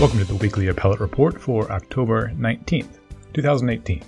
[0.00, 3.00] Welcome to the weekly appellate report for October 19th,
[3.34, 4.02] 2018.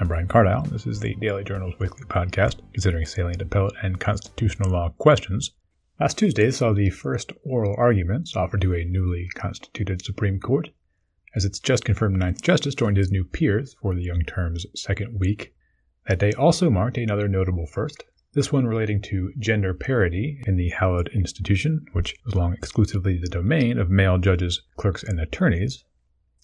[0.00, 0.62] I'm Brian Cardile.
[0.62, 5.50] This is the Daily Journal's weekly podcast considering salient appellate and constitutional law questions.
[6.00, 10.70] Last Tuesday saw the first oral arguments offered to a newly constituted Supreme Court,
[11.36, 15.20] as its just confirmed Ninth Justice joined his new peers for the young term's second
[15.20, 15.54] week.
[16.08, 18.02] That day also marked another notable first,
[18.34, 23.28] this one relating to gender parity in the hallowed institution, which was long exclusively the
[23.28, 25.84] domain of male judges, clerks, and attorneys.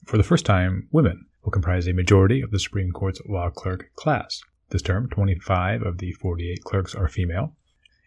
[0.07, 3.91] For the first time, women will comprise a majority of the Supreme Court's law clerk
[3.97, 4.41] class.
[4.71, 7.57] This term, 25 of the 48 clerks are female.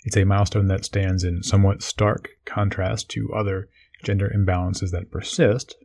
[0.06, 3.70] It's a milestone that stands in somewhat stark contrast to other
[4.04, 5.76] gender imbalances that persist.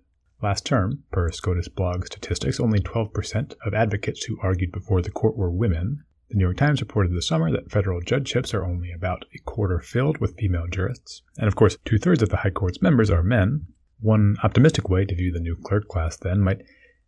[0.41, 5.37] Last term, per SCOTUS blog statistics, only 12% of advocates who argued before the court
[5.37, 9.25] were women, the New York Times reported this summer that federal judgeships are only about
[9.35, 11.23] a quarter filled with female jurists.
[11.39, 13.67] And of course, two thirds of the High Court's members are men.
[14.01, 16.61] One optimistic way to view the new clerk class, then, might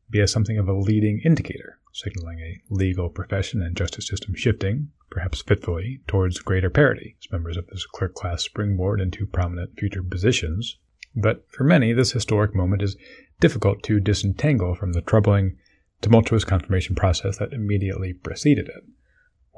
[0.09, 4.89] be as something of a leading indicator, signaling a legal profession and justice system shifting,
[5.11, 10.03] perhaps fitfully, towards greater parity as members of this clerk class springboard into prominent future
[10.03, 10.79] positions.
[11.15, 12.97] But for many, this historic moment is
[13.39, 15.59] difficult to disentangle from the troubling,
[16.01, 18.85] tumultuous confirmation process that immediately preceded it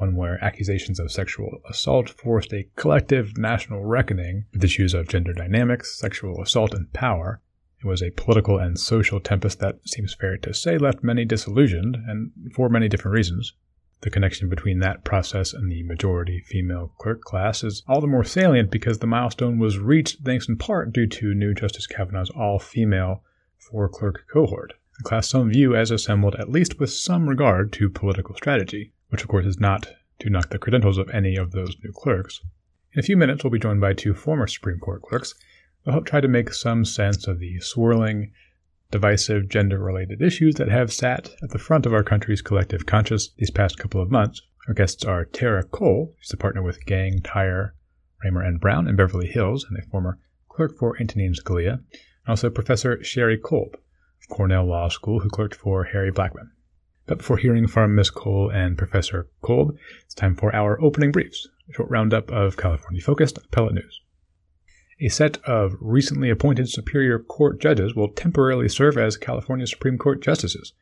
[0.03, 5.33] one where accusations of sexual assault forced a collective national reckoning with issues of gender
[5.33, 7.41] dynamics, sexual assault, and power.
[7.79, 11.97] It was a political and social tempest that seems fair to say left many disillusioned,
[12.09, 13.53] and for many different reasons.
[14.01, 18.25] The connection between that process and the majority female clerk class is all the more
[18.25, 22.59] salient because the milestone was reached thanks in part due to new Justice Kavanaugh's all
[22.59, 23.23] female
[23.57, 27.89] four clerk cohort, a class some view as assembled at least with some regard to
[27.89, 31.77] political strategy which of course is not to knock the credentials of any of those
[31.85, 32.41] new clerks.
[32.95, 35.35] In a few minutes, we'll be joined by two former Supreme Court clerks
[35.85, 38.33] who'll help try to make some sense of the swirling,
[38.91, 43.29] divisive, gender related issues that have sat at the front of our country's collective conscience
[43.37, 44.41] these past couple of months.
[44.67, 47.75] Our guests are Tara Kole, she's a partner with Gang, Tyre,
[48.25, 50.19] Ramer, and Brown in Beverly Hills, and a former
[50.49, 55.55] clerk for Antonin Scalia, and also Professor Sherry Colb of Cornell Law School, who clerked
[55.55, 56.49] for Harry Blackmun.
[57.07, 58.11] But before hearing from Ms.
[58.11, 63.03] Kole and Professor Colb, it's time for our opening briefs, a short roundup of California
[63.03, 64.01] focused appellate news.
[65.01, 70.23] A set of recently appointed Superior Court judges will temporarily serve as California Supreme Court
[70.23, 70.75] justices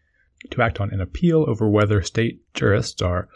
[0.50, 3.28] to act on an appeal over whether state jurists are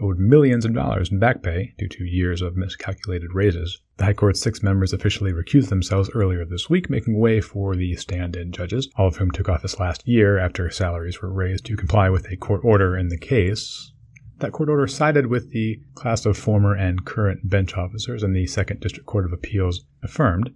[0.00, 3.80] owed millions of dollars in back pay due to years of miscalculated raises.
[4.02, 7.94] The High Court's six members officially recused themselves earlier this week, making way for the
[7.94, 11.76] stand in judges, all of whom took office last year after salaries were raised to
[11.76, 13.92] comply with a court order in the case.
[14.40, 18.48] That court order sided with the class of former and current bench officers, and the
[18.48, 20.50] Second District Court of Appeals affirmed.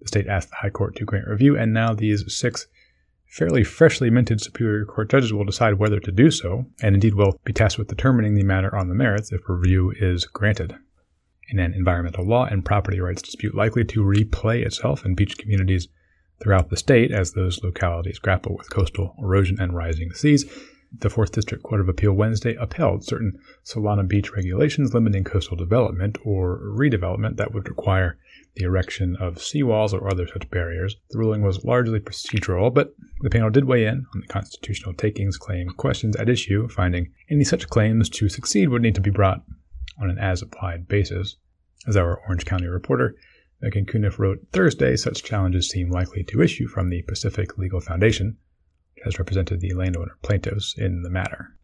[0.00, 2.66] The state asked the High Court to grant review, and now these six
[3.26, 7.38] fairly freshly minted Superior Court judges will decide whether to do so, and indeed will
[7.44, 10.78] be tasked with determining the matter on the merits if review is granted.
[11.48, 15.88] In an environmental law and property rights dispute likely to replay itself in beach communities
[16.42, 20.44] throughout the state as those localities grapple with coastal erosion and rising seas,
[20.98, 26.18] the Fourth District Court of Appeal Wednesday upheld certain Solana Beach regulations limiting coastal development
[26.24, 28.18] or redevelopment that would require
[28.54, 30.96] the erection of seawalls or other such barriers.
[31.10, 35.36] The ruling was largely procedural, but the panel did weigh in on the constitutional takings
[35.36, 39.42] claim questions at issue, finding any such claims to succeed would need to be brought
[40.00, 41.36] on an as applied basis.
[41.86, 43.14] As our Orange County reporter,
[43.62, 48.36] Meghann Cuniff wrote Thursday, such challenges seem likely to issue from the Pacific Legal Foundation,
[48.94, 51.56] which has represented the landowner plaintiffs in the matter.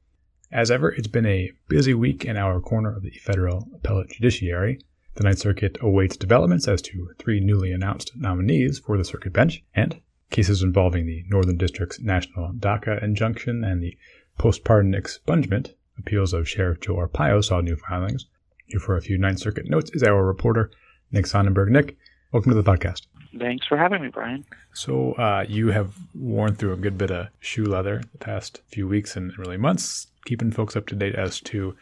[0.50, 4.81] As ever, it's been a busy week in our corner of the federal appellate judiciary.
[5.14, 9.62] The Ninth Circuit awaits developments as to three newly announced nominees for the circuit bench,
[9.75, 10.00] and
[10.31, 13.97] cases involving the Northern District's national DACA injunction and the
[14.38, 18.26] post-pardon expungement appeals of Sheriff Joe Arpaio saw new filings.
[18.66, 20.70] Here for a few Ninth Circuit notes is our reporter,
[21.12, 21.69] Nick Sonnenberg.
[21.69, 21.96] Nick,
[22.32, 23.02] welcome to the podcast.
[23.38, 24.44] Thanks for having me, Brian.
[24.75, 28.88] So, uh, you have worn through a good bit of shoe leather the past few
[28.88, 31.76] weeks and really months, keeping folks up to date as to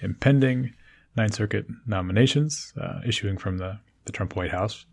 [0.00, 0.74] impending
[1.16, 4.84] Ninth Circuit nominations uh, issuing from the, the Trump White House.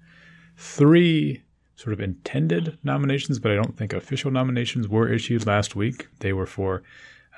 [0.55, 1.41] Three
[1.75, 6.09] sort of intended nominations, but I don't think official nominations were issued last week.
[6.19, 6.83] They were for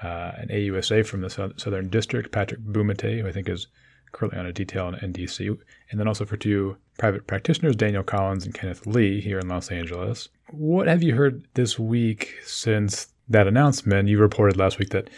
[0.03, 3.67] uh, an AUSA from the Southern District, Patrick Bumatay, who I think is
[4.11, 5.57] currently on a detail in NDC,
[5.91, 9.71] and then also for two private practitioners, Daniel Collins and Kenneth Lee, here in Los
[9.71, 10.29] Angeles.
[10.51, 14.09] What have you heard this week since that announcement?
[14.09, 15.09] You reported last week that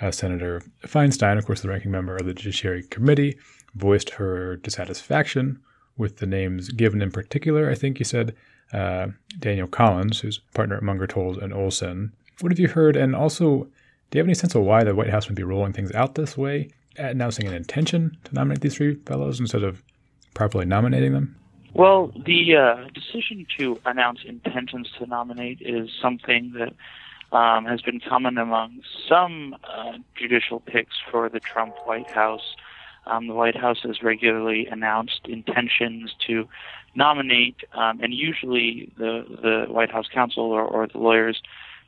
[0.00, 3.36] uh, Senator Feinstein, of course, the ranking member of the Judiciary Committee,
[3.74, 5.60] voiced her dissatisfaction
[5.96, 7.70] with the names given in particular.
[7.70, 8.34] I think you said
[8.72, 9.08] uh,
[9.38, 12.12] Daniel Collins, who's partner at Munger, Tolles and Olson.
[12.40, 12.96] What have you heard?
[12.96, 13.68] And also,
[14.10, 16.16] do you have any sense of why the White House would be rolling things out
[16.16, 19.82] this way, announcing an intention to nominate these three fellows instead of
[20.34, 21.36] properly nominating them?
[21.74, 26.74] Well, the uh, decision to announce intentions to nominate is something that
[27.36, 32.56] um, has been common among some uh, judicial picks for the Trump White House.
[33.06, 36.48] Um, the White House has regularly announced intentions to
[36.96, 41.40] nominate, um, and usually the the White House counsel or, or the lawyers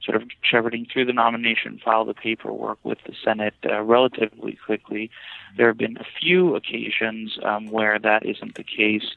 [0.04, 5.10] sort of shepherding through the nomination file the paperwork with the Senate uh, relatively quickly.
[5.56, 9.14] There have been a few occasions um, where that isn't the case.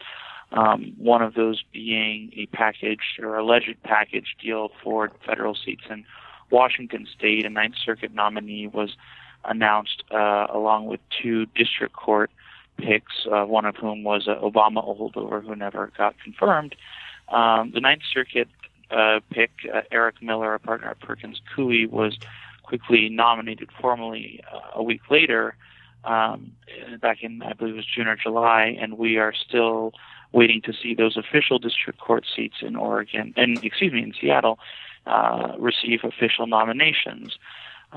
[0.51, 6.05] Um, one of those being a package or alleged package deal for federal seats in
[6.51, 7.45] Washington State.
[7.45, 8.95] A Ninth Circuit nominee was
[9.43, 12.31] announced uh, along with two district court
[12.77, 16.75] picks, uh, one of whom was an Obama holdover who never got confirmed.
[17.29, 18.47] Um, the Ninth Circuit
[18.91, 22.17] uh, pick, uh, Eric Miller, a partner at Perkins Coie, was
[22.63, 25.55] quickly nominated formally uh, a week later,
[26.03, 26.51] um,
[27.01, 29.93] back in I believe it was June or July, and we are still
[30.31, 34.59] waiting to see those official district court seats in Oregon and excuse me in Seattle
[35.07, 37.37] uh, receive official nominations.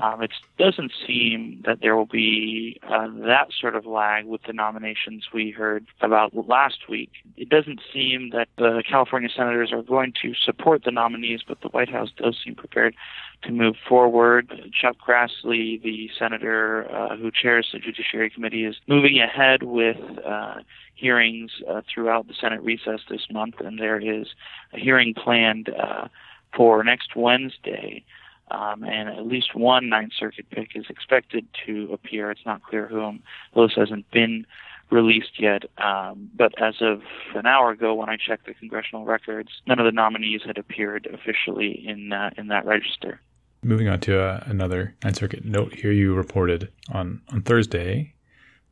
[0.01, 4.53] Um, it doesn't seem that there will be uh, that sort of lag with the
[4.53, 7.11] nominations we heard about last week.
[7.35, 11.67] It doesn't seem that the California senators are going to support the nominees, but the
[11.67, 12.95] White House does seem prepared
[13.43, 14.71] to move forward.
[14.79, 20.55] Chuck Grassley, the senator uh, who chairs the Judiciary Committee, is moving ahead with uh,
[20.95, 24.27] hearings uh, throughout the Senate recess this month, and there is
[24.73, 26.07] a hearing planned uh,
[26.55, 28.03] for next Wednesday
[28.51, 32.31] um, and at least one Ninth Circuit pick is expected to appear.
[32.31, 33.23] It's not clear whom.
[33.53, 34.45] The list hasn't been
[34.91, 37.01] released yet, um, but as of
[37.35, 41.07] an hour ago, when I checked the congressional records, none of the nominees had appeared
[41.13, 43.21] officially in uh, in that register.
[43.61, 48.15] Moving on to uh, another Ninth Circuit note here, you reported on on Thursday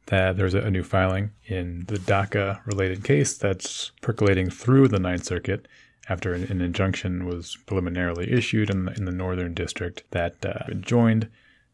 [0.08, 5.26] that there's a, new filing in the DACA related case that's percolating through the Ninth
[5.26, 5.68] Circuit
[6.10, 10.74] after an, an injunction was preliminarily issued in the, in the Northern District that uh,
[10.76, 11.30] joined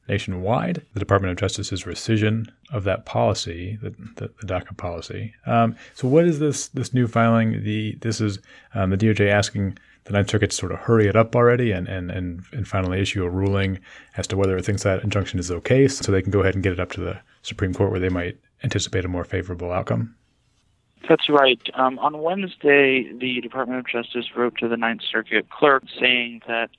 [0.09, 5.33] nationwide the Department of Justice's rescission of that policy, the, the, the DACA policy.
[5.45, 7.63] Um, so, what is this this new filing?
[7.63, 8.39] The this is
[8.73, 11.87] um, the DOJ asking the Ninth Circuit to sort of hurry it up already and,
[11.87, 13.79] and, and, and finally issue a ruling
[14.17, 16.63] as to whether it thinks that injunction is okay, so they can go ahead and
[16.63, 20.15] get it up to the Supreme Court where they might anticipate a more favorable outcome.
[21.07, 21.61] That's right.
[21.73, 26.69] Um, on Wednesday, the Department of Justice wrote to the Ninth Circuit clerk saying that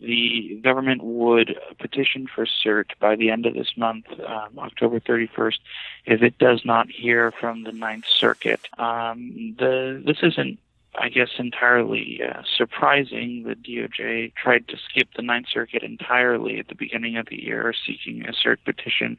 [0.00, 5.58] the government would petition for cert by the end of this month, um, October 31st,
[6.06, 8.60] if it does not hear from the Ninth Circuit.
[8.78, 10.58] Um, the this isn't,
[10.98, 13.44] I guess, entirely uh, surprising.
[13.44, 17.74] The DOJ tried to skip the Ninth Circuit entirely at the beginning of the year,
[17.86, 19.18] seeking a cert petition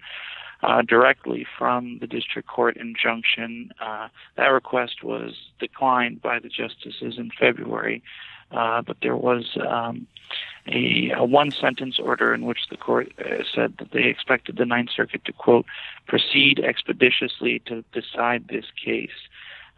[0.64, 3.72] uh, directly from the district court injunction.
[3.80, 8.04] Uh, that request was declined by the justices in February,
[8.52, 10.08] uh, but there was um,
[10.68, 14.66] a, a, one sentence order in which the court uh, said that they expected the
[14.66, 15.66] Ninth Circuit to, quote,
[16.08, 19.10] proceed expeditiously to decide this case.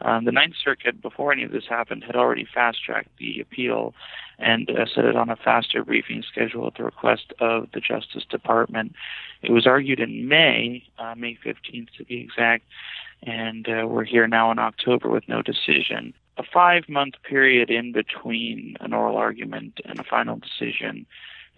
[0.02, 3.94] Um, the Ninth Circuit, before any of this happened, had already fast tracked the appeal
[4.40, 8.26] and uh, set it on a faster briefing schedule at the request of the Justice
[8.30, 8.94] Department.
[9.42, 12.64] It was argued in May, uh, May 15th to be exact,
[13.22, 16.14] and uh, we're here now in October with no decision.
[16.38, 21.06] A five month period in between an oral argument and a final decision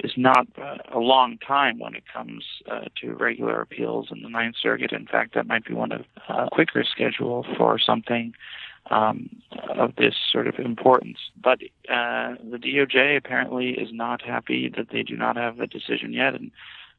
[0.03, 4.29] is not uh, a long time when it comes uh, to regular appeals in the
[4.29, 4.91] Ninth Circuit.
[4.91, 8.33] In fact, that might be one of uh, quicker schedule for something
[8.91, 9.29] um,
[9.69, 11.17] of this sort of importance.
[11.41, 16.13] But uh, the DOJ apparently is not happy that they do not have a decision
[16.13, 16.51] yet, and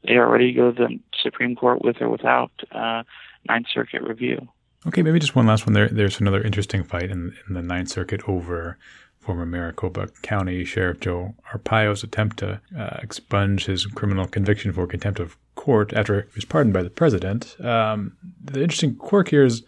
[0.05, 3.03] they are ready to go to the Supreme Court with or without uh,
[3.47, 4.47] Ninth Circuit review.
[4.85, 5.73] Okay, maybe just one last one.
[5.73, 8.77] There, there's another interesting fight in, in the Ninth Circuit over
[9.19, 15.19] former Maricopa County Sheriff Joe Arpaio's attempt to uh, expunge his criminal conviction for contempt
[15.19, 17.59] of court after he was pardoned by the president.
[17.59, 19.63] Um, the interesting quirk here is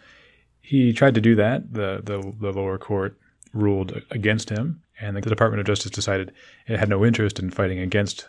[0.60, 1.72] he tried to do that.
[1.72, 3.18] The, the, the lower court
[3.52, 6.32] ruled against him, and the Department of Justice decided
[6.66, 8.28] it had no interest in fighting against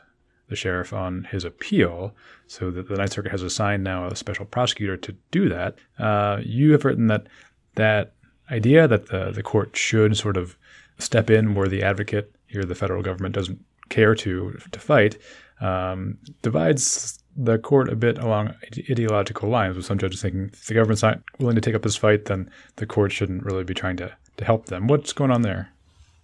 [0.49, 2.13] the sheriff on his appeal,
[2.47, 5.77] so that the Ninth Circuit has assigned now a special prosecutor to do that.
[5.97, 7.27] Uh, you have written that
[7.75, 8.13] that
[8.49, 10.57] idea that the the court should sort of
[10.97, 15.17] step in where the advocate here, the federal government, doesn't care to to fight,
[15.61, 18.53] um, divides the court a bit along
[18.89, 21.95] ideological lines, with some judges thinking if the government's not willing to take up this
[21.95, 24.87] fight, then the court shouldn't really be trying to, to help them.
[24.87, 25.69] What's going on there?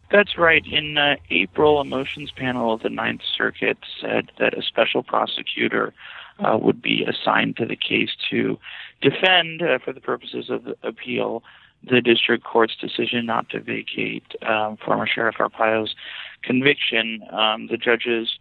[0.09, 0.65] That's right.
[0.65, 5.93] In uh, April, a motions panel of the Ninth Circuit said that a special prosecutor
[6.39, 8.57] uh, would be assigned to the case to
[9.01, 11.43] defend, uh, for the purposes of the appeal,
[11.83, 15.95] the district court's decision not to vacate um, former Sheriff Arpaio's
[16.41, 17.21] conviction.
[17.31, 18.39] Um, the judges,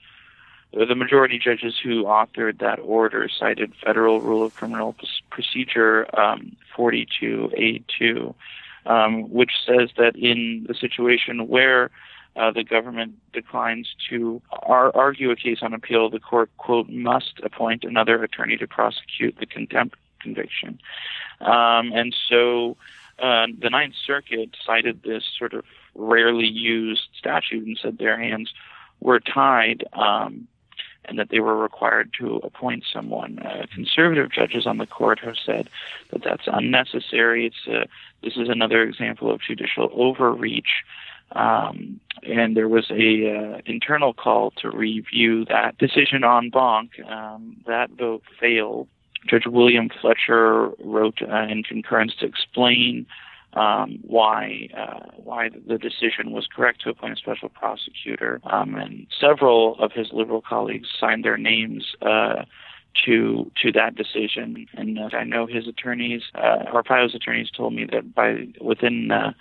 [0.72, 4.94] the majority judges who authored that order cited Federal Rule of Criminal
[5.30, 8.34] Procedure um, 42A2,
[8.84, 11.90] um, which says that in the situation where
[12.36, 17.40] uh, the government declines to ar- argue a case on appeal, the court, quote, must
[17.42, 20.78] appoint another attorney to prosecute the contempt conviction.
[21.40, 22.76] Um, and so
[23.18, 28.52] uh, the Ninth Circuit cited this sort of rarely used statute and said their hands
[29.00, 30.46] were tied um,
[31.06, 33.38] and that they were required to appoint someone.
[33.38, 35.68] Uh, conservative judges on the court have said
[36.10, 37.46] that that's unnecessary.
[37.46, 37.86] It's a,
[38.22, 40.84] this is another example of judicial overreach.
[41.32, 46.90] Um, and there was a uh, internal call to review that decision en banc.
[47.08, 48.88] Um, that vote failed.
[49.28, 53.06] Judge William Fletcher wrote uh, in concurrence to explain
[53.56, 59.06] um, why uh, why the decision was correct to appoint a special prosecutor, um, and
[59.18, 61.94] several of his liberal colleagues signed their names.
[62.02, 62.44] Uh,
[63.04, 67.86] to to that decision, and uh, I know his attorneys, uh, Arpaio's attorneys, told me
[67.92, 69.34] that by within uh,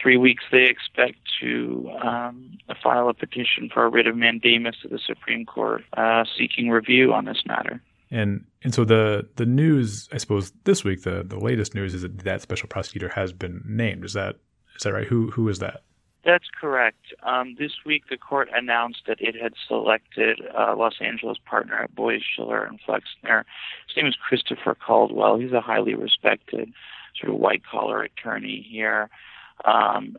[0.00, 4.88] three weeks they expect to um, file a petition for a writ of mandamus to
[4.88, 7.80] the Supreme Court uh, seeking review on this matter.
[8.10, 12.02] And and so the the news, I suppose, this week the the latest news is
[12.02, 14.04] that that special prosecutor has been named.
[14.04, 14.36] Is that
[14.76, 15.06] is that right?
[15.06, 15.82] Who who is that?
[16.24, 17.12] That's correct.
[17.22, 21.94] Um, this week, the court announced that it had selected uh, Los Angeles partner at
[21.94, 23.44] Boies Schiller and Flexner.
[23.88, 25.38] His name is Christopher Caldwell.
[25.38, 26.72] He's a highly respected
[27.20, 29.10] sort of white collar attorney here.
[29.66, 30.16] Um,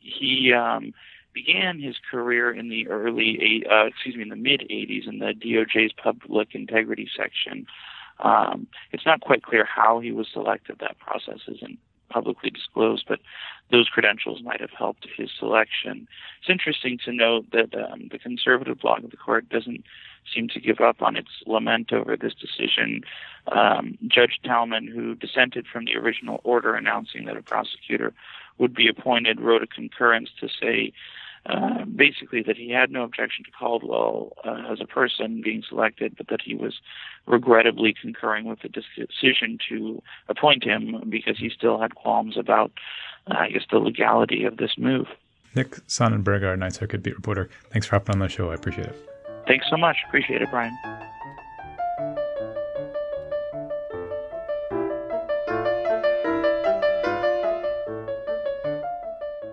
[0.00, 0.92] he um,
[1.36, 5.34] began his career in the early, uh, excuse me, in the mid 80s in the
[5.34, 7.66] DOJ's public integrity section.
[8.20, 10.78] Um, it's not quite clear how he was selected.
[10.80, 11.78] That process isn't
[12.08, 13.20] publicly disclosed, but
[13.70, 16.08] those credentials might have helped his selection.
[16.40, 19.84] It's interesting to note that um, the conservative bloc of the court doesn't
[20.32, 23.02] seem to give up on its lament over this decision.
[23.52, 28.14] Um, Judge Tallman, who dissented from the original order announcing that a prosecutor
[28.56, 30.92] would be appointed, wrote a concurrence to say
[31.48, 36.14] uh, basically that he had no objection to Caldwell uh, as a person being selected,
[36.16, 36.80] but that he was
[37.26, 42.72] regrettably concurring with the decision to appoint him because he still had qualms about,
[43.30, 45.06] uh, I guess, the legality of this move.
[45.54, 48.50] Nick Sonnenberg, our Ninth Circuit beat reporter, thanks for hopping on the show.
[48.50, 48.96] I appreciate it.
[49.46, 49.96] Thanks so much.
[50.08, 50.76] Appreciate it, Brian.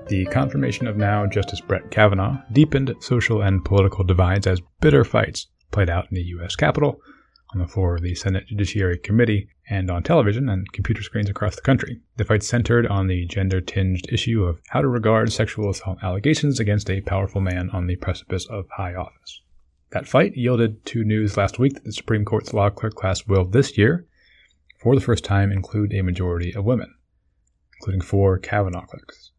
[0.08, 5.48] The confirmation of now Justice Brett Kavanaugh deepened social and political divides as bitter fights
[5.72, 6.58] played out in the U.S.
[6.58, 7.00] Capitol,
[7.54, 11.56] on the floor of the Senate Judiciary Committee, and on television and computer screens across
[11.56, 12.02] the country.
[12.18, 16.60] The fight centered on the gender tinged issue of how to regard sexual assault allegations
[16.60, 19.42] against a powerful man on the precipice of high office.
[19.92, 23.46] That fight yielded to news last week that the Supreme Court's law clerk class will
[23.46, 24.06] this year,
[24.80, 26.94] for the first time, include a majority of women,
[27.80, 29.32] including four Kavanaugh clerks.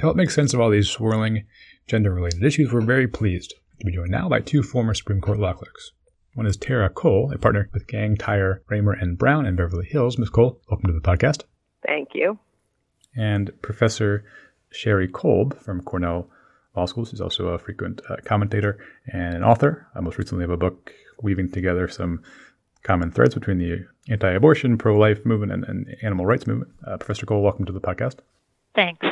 [0.00, 1.44] To help make sense of all these swirling
[1.86, 5.38] gender related issues, we're very pleased to be joined now by two former Supreme Court
[5.38, 5.92] law clerks.
[6.32, 10.16] One is Tara Kole, a partner with Gang, Tyre, Ramer, and Brown in Beverly Hills.
[10.16, 10.30] Ms.
[10.30, 11.42] Kole, welcome to the podcast.
[11.86, 12.38] Thank you.
[13.14, 14.24] And Professor
[14.70, 16.30] Sherry Colb from Cornell
[16.74, 17.04] Law School.
[17.04, 19.86] She's also a frequent uh, commentator and an author.
[19.94, 22.22] I most recently have a book weaving together some
[22.84, 26.72] common threads between the anti abortion, pro life movement, and, and, animal rights movement.
[26.86, 28.20] Uh, Professor Colb, welcome to the podcast.
[28.74, 29.04] Thanks.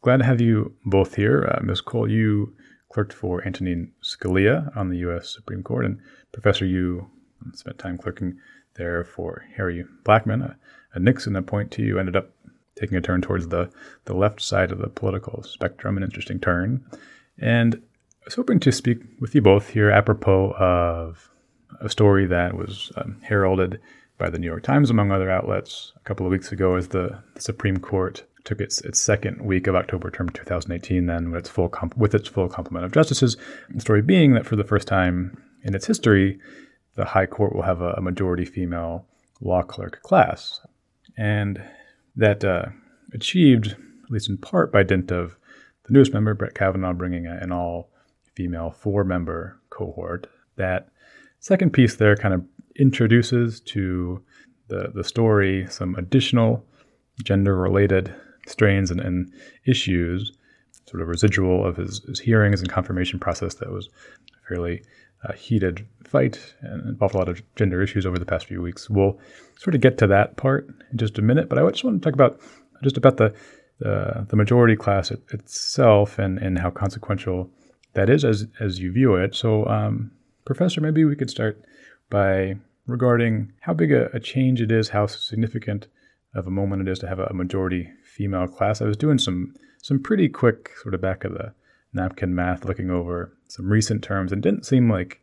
[0.00, 1.50] Glad to have you both here.
[1.52, 1.82] Uh, Ms.
[1.82, 2.54] Kole, you
[2.88, 5.28] clerked for Antonin Scalia on the U.S.
[5.28, 5.98] Supreme Court, and
[6.32, 7.10] Professor, you
[7.54, 8.38] spent time clerking
[8.74, 10.44] there for Harry Blackmun.
[10.44, 10.56] A,
[10.94, 12.30] a Nixon appointee you ended up
[12.76, 13.70] taking a turn towards the,
[14.04, 16.84] the left side of the political spectrum, an interesting turn.
[17.36, 21.30] And I was hoping to speak with you both here apropos of
[21.80, 23.80] a story that was um, heralded
[24.16, 27.22] by the New York Times, among other outlets, a couple of weeks ago as the
[27.38, 31.68] Supreme Court took its its second week of October term 2018, then with its full
[31.68, 33.36] comp- with its full complement of justices.
[33.70, 36.38] The story being that for the first time in its history,
[36.94, 39.06] the High Court will have a, a majority female
[39.40, 40.60] law clerk class,
[41.16, 41.62] and
[42.16, 42.66] that uh,
[43.12, 45.36] achieved at least in part by dint of
[45.84, 47.90] the newest member Brett Kavanaugh bringing an all
[48.34, 50.28] female four member cohort.
[50.56, 50.88] That
[51.40, 52.44] second piece there kind of
[52.76, 54.22] introduces to
[54.68, 56.64] the the story some additional
[57.24, 58.14] gender related
[58.48, 59.32] strains and, and
[59.64, 60.32] issues
[60.86, 64.82] sort of residual of his, his hearings and confirmation process that was a fairly
[65.24, 68.88] uh, heated fight and involved a lot of gender issues over the past few weeks.
[68.88, 69.18] We'll
[69.58, 72.06] sort of get to that part in just a minute, but I just want to
[72.06, 72.40] talk about
[72.82, 73.34] just about the
[73.78, 77.48] the, the majority class it, itself and, and how consequential
[77.94, 79.34] that is as as you view it.
[79.34, 80.10] So, um,
[80.44, 81.62] Professor, maybe we could start
[82.10, 85.86] by regarding how big a, a, change it is, how significant
[86.34, 88.82] of a moment it is to have a majority female class.
[88.82, 91.54] I was doing some some pretty quick sort of back of the
[91.92, 95.22] napkin math, looking over some recent terms, and didn't seem like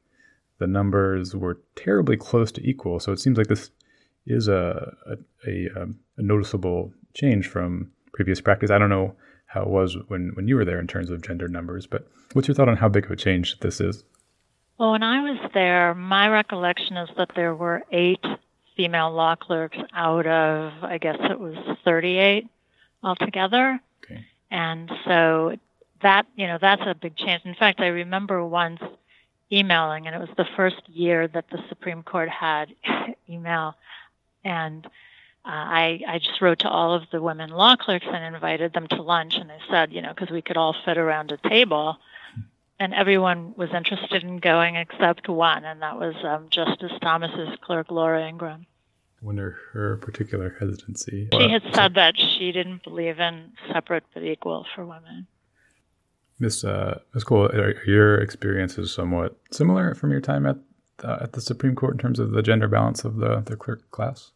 [0.59, 2.99] the numbers were terribly close to equal.
[2.99, 3.69] So it seems like this
[4.25, 8.71] is a a, a, um, a noticeable change from previous practice.
[8.71, 9.15] I don't know
[9.47, 12.47] how it was when, when you were there in terms of gender numbers, but what's
[12.47, 14.03] your thought on how big of a change this is?
[14.77, 18.23] Well, when I was there, my recollection is that there were eight
[18.75, 22.47] female law clerks out of, I guess it was 38
[23.05, 23.79] altogether.
[24.03, 24.25] Okay.
[24.51, 25.55] And so
[26.01, 27.43] that, you know, that's a big change.
[27.45, 28.81] In fact, I remember once
[29.51, 32.73] emailing, and it was the first year that the Supreme Court had
[33.29, 33.75] email,
[34.43, 34.89] and uh,
[35.45, 39.01] I, I just wrote to all of the women law clerks and invited them to
[39.03, 39.35] lunch.
[39.35, 41.97] And I said, you know, because we could all fit around a table.
[42.79, 47.89] And everyone was interested in going except one, and that was um, Justice Thomas's clerk,
[47.89, 48.65] Laura Ingraham.
[49.21, 51.29] I wonder her particular hesitancy.
[51.31, 55.27] She had said that she didn't believe in separate but equal for women.
[56.39, 60.57] Miss uh, Miss Kole, are your experiences somewhat similar from your time at
[61.03, 63.89] uh, at the Supreme Court in terms of the gender balance of the the clerk
[63.91, 64.31] class?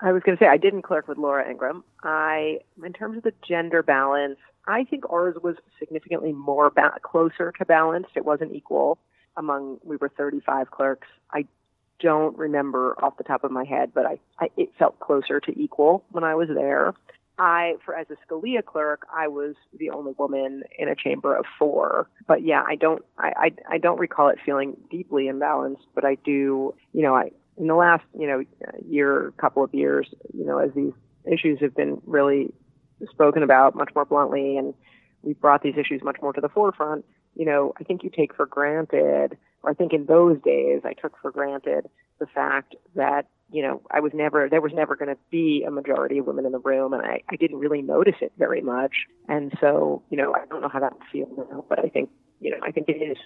[0.00, 1.84] I was going to say I didn't clerk with Laura Ingraham.
[2.02, 7.52] I, in terms of the gender balance, I think ours was significantly more ba- closer
[7.52, 8.10] to balanced.
[8.14, 8.98] It wasn't equal
[9.36, 9.78] among.
[9.82, 11.08] We were 35 clerks.
[11.32, 11.46] I
[12.00, 15.58] don't remember off the top of my head, but I, I it felt closer to
[15.58, 16.94] equal when I was there.
[17.36, 21.44] I, for as a Scalia clerk, I was the only woman in a chamber of
[21.58, 22.08] four.
[22.28, 25.82] But yeah, I don't, I, I, I don't recall it feeling deeply imbalanced.
[25.94, 28.44] But I do, you know, I, in the last, you know,
[28.88, 30.92] year, couple of years, you know, as these
[31.30, 32.52] issues have been really
[33.10, 34.74] spoken about much more bluntly and
[35.22, 37.04] we've brought these issues much more to the forefront,
[37.34, 40.92] you know, I think you take for granted, or I think in those days I
[40.92, 45.08] took for granted the fact that, you know, I was never, there was never going
[45.08, 48.16] to be a majority of women in the room and I, I didn't really notice
[48.20, 48.92] it very much.
[49.28, 52.10] And so, you know, I don't know how that would feel now, but I think
[52.40, 53.16] you know, I think it is,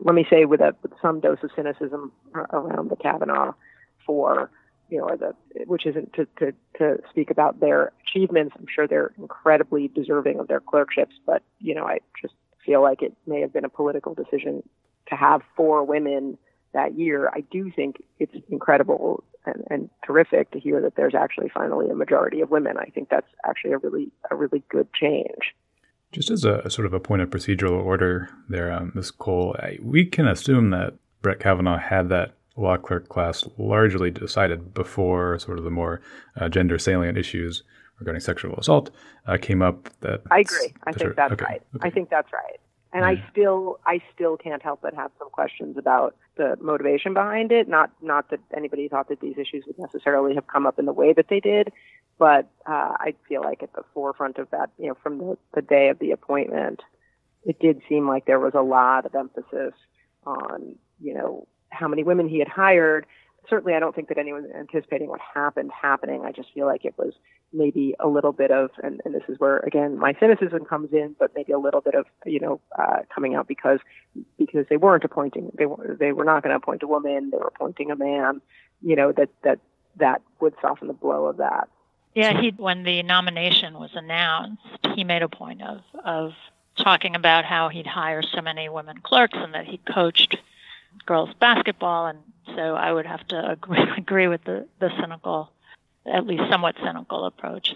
[0.00, 3.52] let me say with a with some dose of cynicism around the Kavanaugh
[4.06, 4.50] for
[4.92, 8.54] you know, the which isn't to, to to speak about their achievements.
[8.58, 13.02] I'm sure they're incredibly deserving of their clerkships, but you know, I just feel like
[13.02, 14.62] it may have been a political decision
[15.08, 16.38] to have four women
[16.72, 17.28] that year.
[17.28, 21.94] I do think it's incredible and, and terrific to hear that there's actually finally a
[21.94, 22.76] majority of women.
[22.78, 25.54] I think that's actually a really a really good change.
[26.12, 29.10] Just as a sort of a point of procedural order, there, um, Ms.
[29.12, 34.74] Kole, I, we can assume that Brett Kavanaugh had that law clerk class largely decided
[34.74, 36.02] before sort of the more
[36.38, 37.62] uh, gender salient issues
[37.98, 38.90] regarding sexual assault
[39.26, 39.88] uh, came up.
[40.00, 40.72] That I agree.
[40.84, 41.44] I think that's okay.
[41.44, 41.62] right.
[41.76, 41.88] Okay.
[41.88, 42.60] I think that's right.
[42.94, 43.22] And yeah.
[43.22, 47.66] I still, I still can't help but have some questions about the motivation behind it.
[47.66, 50.92] Not, not that anybody thought that these issues would necessarily have come up in the
[50.92, 51.72] way that they did,
[52.18, 55.62] but uh, I feel like at the forefront of that, you know, from the, the
[55.62, 56.80] day of the appointment,
[57.44, 59.72] it did seem like there was a lot of emphasis
[60.26, 63.06] on, you know, how many women he had hired.
[63.48, 66.24] Certainly, I don't think that anyone was anticipating what happened happening.
[66.24, 67.14] I just feel like it was
[67.52, 71.14] maybe a little bit of, and, and this is where again my cynicism comes in,
[71.18, 73.80] but maybe a little bit of you know uh, coming out because
[74.38, 77.38] because they weren't appointing they were they were not going to appoint a woman, they
[77.38, 78.40] were appointing a man.
[78.82, 79.60] You know that that
[79.96, 81.68] that would soften the blow of that.
[82.14, 84.62] Yeah, he when the nomination was announced,
[84.94, 86.32] he made a point of of
[86.76, 90.36] talking about how he'd hire so many women clerks and that he coached
[91.06, 92.18] girls basketball, and
[92.54, 95.51] so I would have to agree, agree with the, the cynical,
[96.06, 97.74] at least somewhat cynical approach.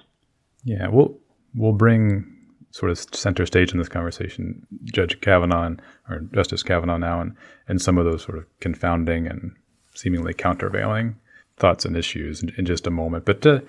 [0.64, 1.18] Yeah, we'll
[1.54, 2.32] we'll bring
[2.70, 7.36] sort of center stage in this conversation Judge Kavanaugh and, or Justice Kavanaugh now, and
[7.68, 9.52] and some of those sort of confounding and
[9.94, 11.16] seemingly countervailing
[11.56, 13.24] thoughts and issues in, in just a moment.
[13.24, 13.60] But uh,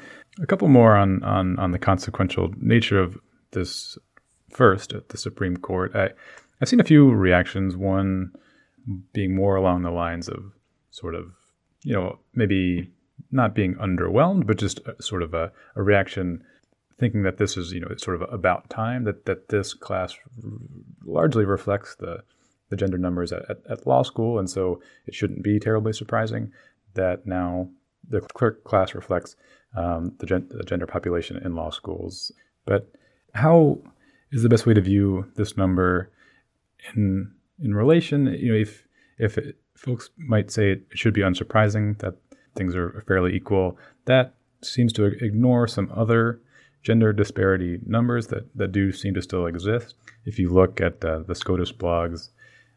[0.41, 3.17] a couple more on, on on the consequential nature of
[3.51, 3.97] this
[4.49, 5.95] first at the Supreme Court.
[5.95, 6.09] I,
[6.61, 7.75] I've seen a few reactions.
[7.75, 8.31] One
[9.13, 10.51] being more along the lines of
[10.91, 11.31] sort of,
[11.83, 12.91] you know, maybe
[13.31, 16.43] not being underwhelmed, but just a, sort of a, a, reaction
[16.99, 20.15] thinking that this is, you know, it's sort of about time, that, that this class
[21.05, 22.23] largely reflects the,
[22.69, 24.39] the gender numbers at, at, at law school.
[24.39, 26.51] And so it shouldn't be terribly surprising
[26.93, 27.69] that now
[28.09, 29.35] the clerk class reflects
[29.75, 32.31] um, the, gen- the, gender population in law schools.
[32.65, 32.91] But
[33.33, 33.81] how
[34.31, 36.11] is the best way to view this number
[36.95, 38.27] in in relation.
[38.27, 42.15] You know, if if it, folks might say it should be unsurprising that
[42.57, 46.41] things are fairly equal, that seems to ignore some other
[46.83, 49.95] gender disparity numbers that, that do seem to still exist.
[50.25, 52.29] If you look at uh, the SCOTUS blogs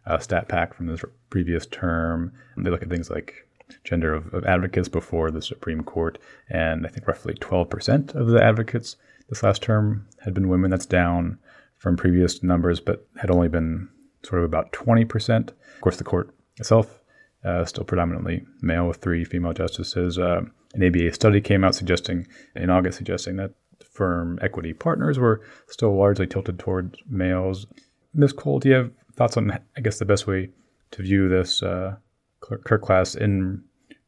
[0.07, 3.47] uh, stat pack from this previous term, they look at things like
[3.85, 8.43] gender of, of, advocates before the Supreme Court, and I think roughly 12% of the
[8.43, 8.97] advocates
[9.29, 10.71] this last term had been women.
[10.71, 11.39] That's down
[11.79, 13.89] from previous numbers, but had only been
[14.23, 15.51] sort of about 20%.
[15.51, 17.00] Of course, the court itself
[17.45, 20.19] uh, still predominantly male with three female justices.
[20.19, 20.43] Uh,
[20.75, 23.53] an ABA study came out suggesting in August suggesting that
[23.85, 27.67] firm equity partners were still largely tilted towards males.
[28.15, 28.33] Ms.
[28.33, 30.51] Kole, do you have thoughts on, I guess, the best way
[30.93, 31.97] to view this uh,
[32.41, 33.63] Kirk class in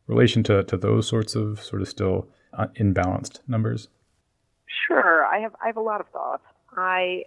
[0.07, 3.89] relation to, to those sorts of sort of still uh, imbalanced numbers?
[4.87, 6.45] Sure, I have I have a lot of thoughts.
[6.77, 7.25] I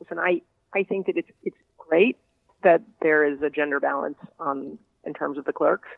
[0.00, 0.18] listen.
[0.18, 0.42] I
[0.74, 2.18] I think that it's it's great
[2.62, 5.88] that there is a gender balance on in terms of the clerks,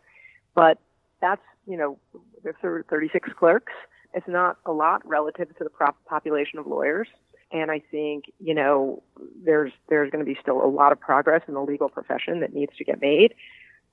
[0.55, 0.79] but
[1.21, 1.99] that's you know
[2.43, 3.73] there's 36 clerks.
[4.15, 5.71] It's not a lot relative to the
[6.07, 7.09] population of lawyers.
[7.53, 9.03] And I think, you know,
[9.45, 12.55] there's there's going to be still a lot of progress in the legal profession that
[12.55, 13.35] needs to get made.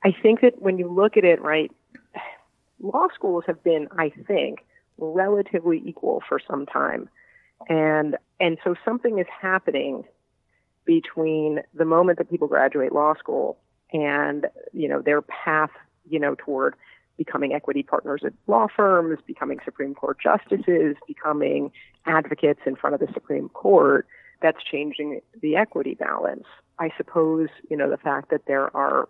[0.03, 1.71] I think that when you look at it, right,
[2.79, 4.59] law schools have been, I think,
[4.99, 7.09] relatively equal for some time.
[7.67, 10.03] And and so something is happening
[10.85, 13.57] between the moment that people graduate law school
[13.93, 15.71] and, you know, their path,
[16.09, 16.75] you know, toward
[17.17, 21.71] becoming equity partners at law firms, becoming Supreme Court justices, becoming
[22.05, 24.05] advocates in front of the Supreme Court,
[24.41, 26.45] that's changing the equity balance.
[26.79, 29.09] I suppose, you know, the fact that there are,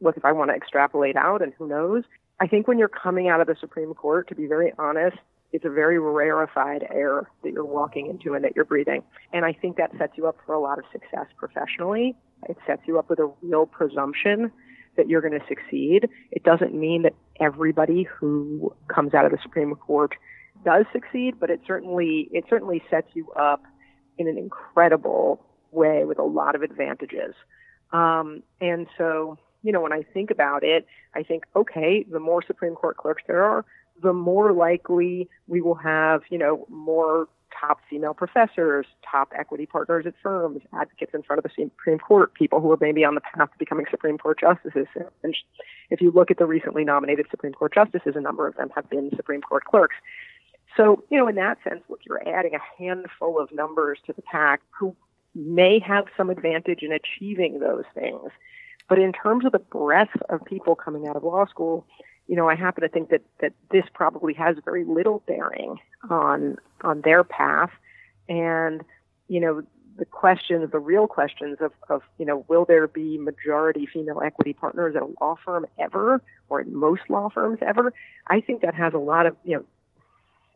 [0.00, 2.04] look, if I want to extrapolate out, and who knows,
[2.40, 5.18] I think when you're coming out of the Supreme Court, to be very honest,
[5.52, 9.02] it's a very rarefied air that you're walking into and that you're breathing.
[9.32, 12.16] And I think that sets you up for a lot of success professionally.
[12.48, 14.52] It sets you up with a real presumption
[14.96, 16.08] that you're going to succeed.
[16.30, 20.14] It doesn't mean that everybody who comes out of the Supreme Court
[20.64, 23.62] does succeed, but it certainly it certainly sets you up
[24.18, 27.34] in an incredible way with a lot of advantages.
[27.92, 32.42] Um, and so, you know, when I think about it, I think, okay, the more
[32.44, 33.64] Supreme Court clerks there are,
[34.02, 40.06] the more likely we will have, you know, more top female professors, top equity partners
[40.06, 43.20] at firms, advocates in front of the Supreme Court, people who are maybe on the
[43.20, 44.86] path to becoming Supreme Court justices.
[45.22, 45.34] And
[45.90, 48.88] if you look at the recently nominated Supreme Court justices, a number of them have
[48.88, 49.96] been Supreme Court clerks.
[50.76, 54.22] So, you know, in that sense, look, you're adding a handful of numbers to the
[54.22, 54.94] pack who
[55.34, 58.30] may have some advantage in achieving those things.
[58.88, 61.86] But in terms of the breadth of people coming out of law school,
[62.28, 66.58] you know, I happen to think that, that this probably has very little bearing on
[66.82, 67.70] on their path.
[68.28, 68.82] And,
[69.28, 69.62] you know,
[69.96, 74.52] the questions, the real questions of, of, you know, will there be majority female equity
[74.52, 77.92] partners at a law firm ever or in most law firms ever?
[78.28, 79.64] I think that has a lot of, you know,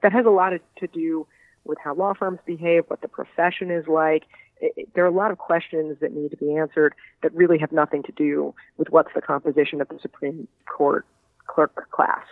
[0.03, 1.27] that has a lot of, to do
[1.65, 4.25] with how law firms behave, what the profession is like.
[4.61, 7.59] It, it, there are a lot of questions that need to be answered that really
[7.59, 11.07] have nothing to do with what's the composition of the Supreme Court
[11.47, 12.25] clerk class.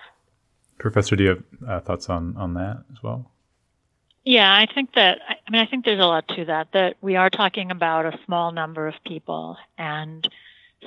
[0.79, 3.31] Professor, do you have uh, thoughts on, on that as well?
[4.25, 7.17] Yeah, I think that, I mean, I think there's a lot to that, that we
[7.17, 9.57] are talking about a small number of people.
[9.79, 10.29] And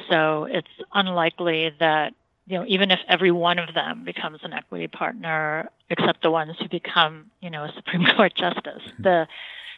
[0.10, 2.14] so it's unlikely that,
[2.46, 6.56] you know, even if every one of them becomes an equity partner, except the ones
[6.60, 9.04] who become, you know, a Supreme Court justice, mm-hmm.
[9.04, 9.28] the,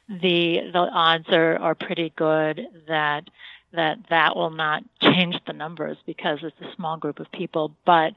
[0.10, 3.30] the, the odds are, are pretty good that
[3.76, 7.76] that that will not change the numbers because it's a small group of people.
[7.86, 8.14] But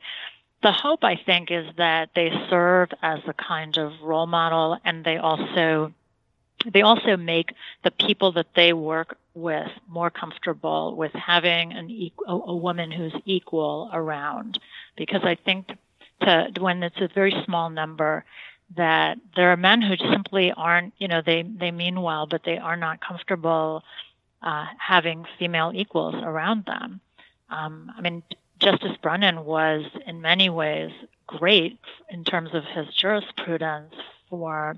[0.63, 5.05] the hope, I think, is that they serve as a kind of role model, and
[5.05, 5.93] they also
[6.67, 11.91] they also make the people that they work with more comfortable with having an
[12.27, 14.59] a, a woman who's equal around.
[14.97, 15.69] Because I think
[16.23, 18.25] to when it's a very small number,
[18.77, 22.59] that there are men who simply aren't, you know, they they mean well, but they
[22.59, 23.85] are not comfortable
[24.43, 27.01] uh, having female equals around them.
[27.51, 28.23] Um, I mean,
[28.59, 30.91] Justice Brennan was in many ways
[31.27, 31.79] great
[32.11, 33.95] in terms of his jurisprudence
[34.29, 34.77] for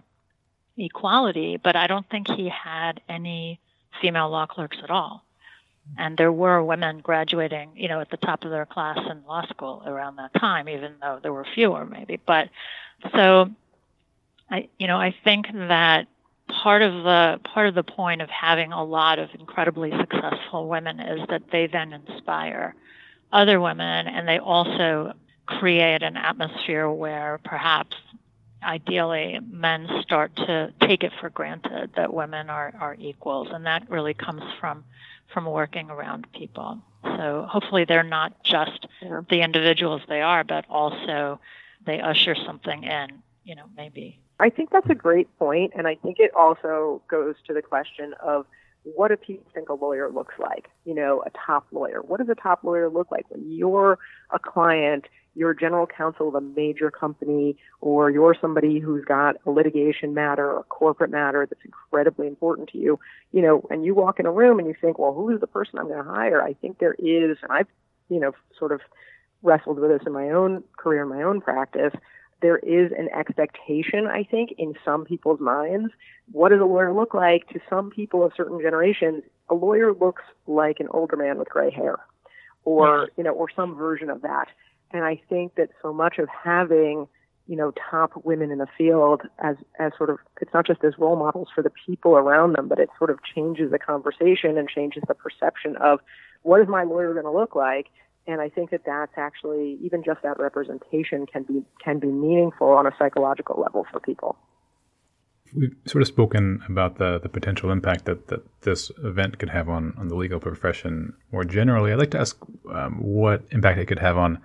[0.76, 3.60] equality, but I don't think he had any
[4.00, 5.24] female law clerks at all.
[5.98, 9.44] And there were women graduating, you know, at the top of their class in law
[9.46, 12.20] school around that time, even though there were fewer maybe.
[12.24, 12.48] But
[13.14, 13.50] so
[14.50, 16.06] I, you know, I think that
[16.50, 21.00] part of the part of the point of having a lot of incredibly successful women
[21.00, 22.74] is that they then inspire
[23.32, 25.12] other women and they also
[25.46, 27.96] create an atmosphere where perhaps
[28.62, 33.48] ideally men start to take it for granted that women are, are equals.
[33.50, 34.84] And that really comes from
[35.32, 36.78] from working around people.
[37.04, 41.40] So hopefully they're not just the individuals they are but also
[41.86, 45.94] they usher something in you know maybe i think that's a great point and i
[45.94, 48.46] think it also goes to the question of
[48.82, 50.70] what do people think a lawyer looks like?
[50.84, 52.00] You know, a top lawyer.
[52.00, 53.98] What does a top lawyer look like when you're
[54.30, 59.50] a client, you're general counsel of a major company, or you're somebody who's got a
[59.50, 62.98] litigation matter or a corporate matter that's incredibly important to you,
[63.32, 65.78] you know, and you walk in a room and you think, well, who's the person
[65.78, 66.42] I'm going to hire?
[66.42, 67.68] I think there is, and I've,
[68.08, 68.80] you know, sort of
[69.42, 71.92] wrestled with this in my own career, in my own practice,
[72.40, 75.92] there is an expectation, I think, in some people's minds.
[76.32, 77.48] What does a lawyer look like?
[77.48, 81.70] To some people of certain generations, a lawyer looks like an older man with gray
[81.70, 81.98] hair,
[82.64, 84.46] or you know, or some version of that.
[84.92, 87.06] And I think that so much of having
[87.46, 90.98] you know top women in the field as as sort of it's not just as
[90.98, 94.68] role models for the people around them, but it sort of changes the conversation and
[94.68, 96.00] changes the perception of
[96.42, 97.88] what is my lawyer going to look like
[98.30, 102.68] and I think that that's actually even just that representation can be can be meaningful
[102.68, 104.36] on a psychological level for people.
[105.54, 109.68] We've sort of spoken about the, the potential impact that, that this event could have
[109.68, 111.92] on, on the legal profession more generally.
[111.92, 112.38] I'd like to ask
[112.72, 114.38] um, what impact it could have on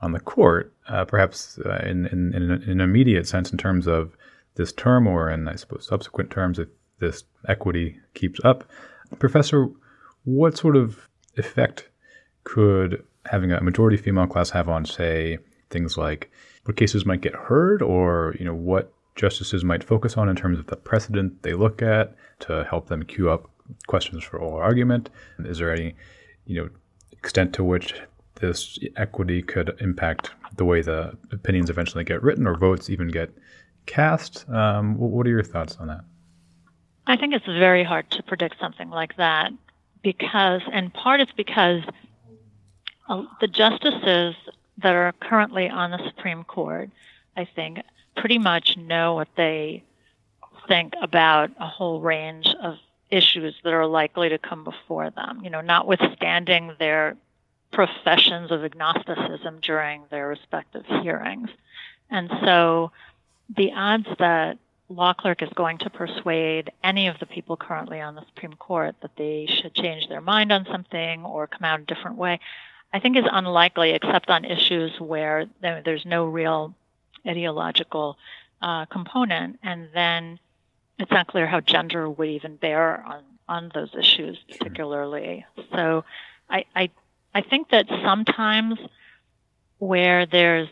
[0.00, 4.16] on the court, uh, perhaps uh, in, in, in, an immediate sense in terms of
[4.56, 6.68] this term or in, I suppose, subsequent terms if
[7.00, 8.64] this equity keeps up.
[9.18, 9.68] Professor,
[10.24, 11.88] what sort of effect
[12.44, 15.38] could having a majority female class have on, say,
[15.70, 16.30] things like
[16.64, 20.58] what cases might get heard or, you know, what justices might focus on in terms
[20.58, 23.48] of the precedent they look at to help them queue up
[23.86, 25.10] questions for oral argument?
[25.40, 25.94] Is there any,
[26.46, 26.68] you know,
[27.12, 27.94] extent to which
[28.36, 33.30] this equity could impact the way the opinions eventually get written or votes even get
[33.86, 34.48] cast?
[34.48, 36.04] Um, what are your thoughts on that?
[37.06, 39.52] I think it's very hard to predict something like that
[40.02, 41.82] because, and part it's because
[43.08, 44.34] uh, the justices
[44.78, 46.90] that are currently on the Supreme Court,
[47.36, 47.80] I think,
[48.16, 49.82] pretty much know what they
[50.68, 52.76] think about a whole range of
[53.10, 55.40] issues that are likely to come before them.
[55.44, 57.16] You know, notwithstanding their
[57.70, 61.50] professions of agnosticism during their respective hearings.
[62.10, 62.92] And so
[63.54, 68.14] the odds that law clerk is going to persuade any of the people currently on
[68.14, 71.84] the Supreme Court that they should change their mind on something or come out a
[71.84, 72.38] different way,
[72.94, 76.72] I think is unlikely, except on issues where there's no real
[77.26, 78.16] ideological
[78.62, 80.38] uh, component, and then
[81.00, 85.44] it's not clear how gender would even bear on on those issues particularly.
[85.56, 85.64] Sure.
[85.74, 86.04] So,
[86.48, 86.90] I, I
[87.34, 88.78] I think that sometimes
[89.78, 90.68] where there's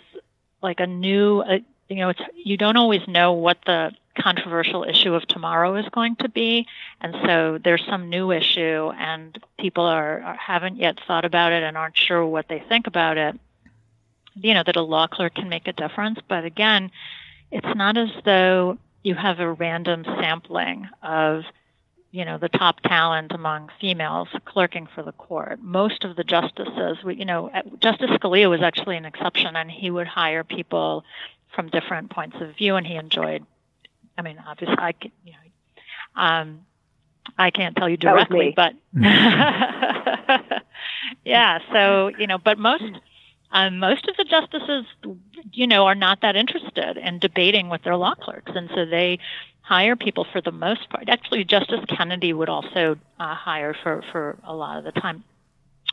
[0.62, 1.58] like a new, uh,
[1.88, 6.16] you know, it's you don't always know what the controversial issue of tomorrow is going
[6.16, 6.66] to be.
[7.00, 11.62] And so there's some new issue, and people are, are, haven't yet thought about it
[11.62, 13.38] and aren't sure what they think about it.
[14.34, 16.90] You know that a law clerk can make a difference, but again,
[17.50, 21.44] it's not as though you have a random sampling of
[22.12, 25.60] you know the top talent among females clerking for the court.
[25.62, 30.06] Most of the justices, you know, Justice Scalia was actually an exception, and he would
[30.06, 31.04] hire people
[31.54, 33.44] from different points of view, and he enjoyed
[34.16, 36.60] I mean, obviously, I can, you know, um,
[37.38, 38.74] I can't tell you directly, but
[41.24, 41.58] yeah.
[41.72, 42.84] So you know, but most
[43.52, 44.86] um, most of the justices,
[45.52, 49.18] you know, are not that interested in debating with their law clerks, and so they
[49.60, 51.08] hire people for the most part.
[51.08, 55.24] Actually, Justice Kennedy would also uh, hire for for a lot of the time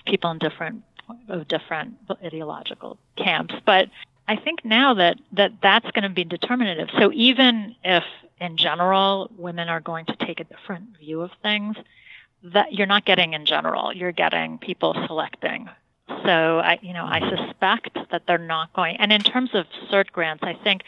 [0.05, 0.83] people in different
[1.27, 3.89] of different ideological camps, but
[4.29, 6.89] I think now that, that that's going to be determinative.
[6.99, 8.03] So even if
[8.39, 11.75] in general women are going to take a different view of things,
[12.43, 15.67] that you're not getting in general, you're getting people selecting.
[16.07, 18.97] So I, you know, I suspect that they're not going.
[18.97, 20.83] And in terms of cert grants, I think,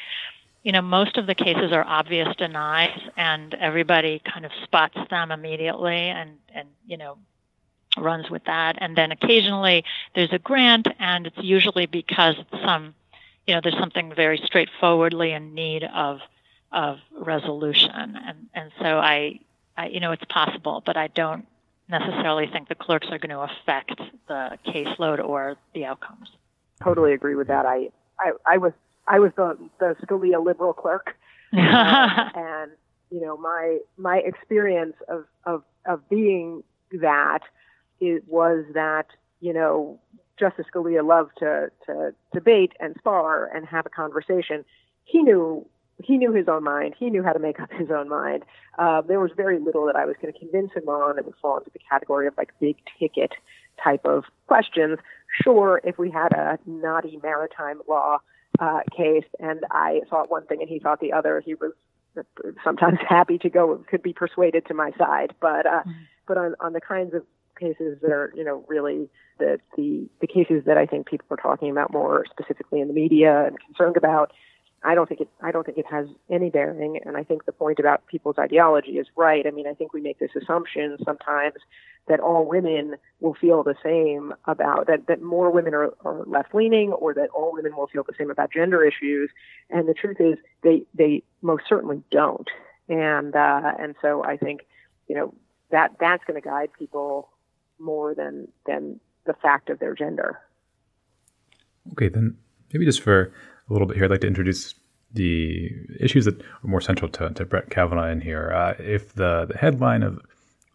[0.62, 5.32] you know, most of the cases are obvious denies, and everybody kind of spots them
[5.32, 7.17] immediately, and and you know,
[7.97, 8.77] runs with that.
[8.80, 12.93] And then occasionally there's a grant, and it's usually because some
[13.52, 16.22] you know, there's something very straightforwardly in need of
[16.72, 19.42] of resolution, and and so I,
[19.76, 21.46] I, you know, it's possible, but I don't
[21.90, 26.30] necessarily think the clerks are going to affect the caseload or the outcomes.
[26.82, 27.66] Totally agree with that.
[27.66, 27.90] I,
[28.22, 28.72] I, I was
[29.06, 31.18] I was the the Scalia liberal clerk,
[31.54, 32.72] uh, and
[33.10, 36.64] you know my my experience of of of being
[37.02, 37.42] that
[38.00, 39.08] it was that
[39.42, 40.00] you know
[40.41, 44.65] Justice Scalia loved to, to debate and spar and have a conversation.
[45.06, 45.65] He knew
[46.04, 46.95] he knew his own mind.
[46.97, 48.43] He knew how to make up his own mind.
[48.80, 51.36] Uh, there was very little that I was going to convince him on that would
[51.39, 53.34] fall into the category of like big ticket
[53.84, 54.97] type of questions.
[55.43, 58.17] Sure, if we had a knotty maritime law
[58.60, 61.73] uh, case and I thought one thing and he thought the other, he was
[62.63, 65.36] sometimes happy to go, could be persuaded to my side.
[65.39, 65.91] But uh, mm-hmm.
[66.27, 67.23] but on on the kinds of
[67.62, 71.38] cases that are you know really the the the cases that I think people are
[71.38, 74.32] talking about more specifically in the media and concerned about
[74.84, 77.52] I don't think it I don't think it has any bearing and I think the
[77.52, 79.45] point about people's ideology is right.
[79.45, 81.56] I mean, I think we make this assumption sometimes
[82.08, 86.56] that all women will feel the same about that that more women are, are left
[86.56, 89.30] leaning or that all women will feel the same about gender issues
[89.69, 92.50] and the truth is they they most certainly don't.
[92.89, 94.62] And uh, and so I think,
[95.08, 95.34] you know,
[95.71, 97.30] that that's going to guide people
[97.82, 100.39] more than than the fact of their gender.
[101.94, 102.38] Okay, then
[102.72, 103.34] maybe just for
[103.70, 104.76] a little bit here, I'd like to introduce
[105.13, 108.52] the issues that are more central to, to Brett Kavanaugh in here.
[108.54, 110.22] Uh, if the, the headline of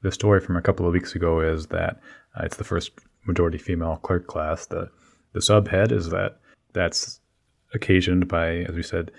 [0.03, 2.01] the story from a couple of weeks ago is that
[2.37, 2.93] uh, it's the first
[3.25, 4.91] majority female clerk class, the
[5.33, 6.39] the subhead is that
[6.73, 7.21] that's
[7.75, 9.11] occasioned by, as we said,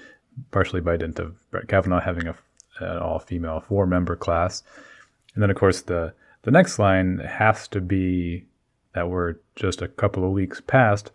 [0.52, 2.36] partially by dint of Brett Kavanaugh having a,
[2.80, 4.64] an all female four member class,
[5.34, 8.46] and then of course the the next line has to be
[8.94, 11.12] that we're just a couple of weeks past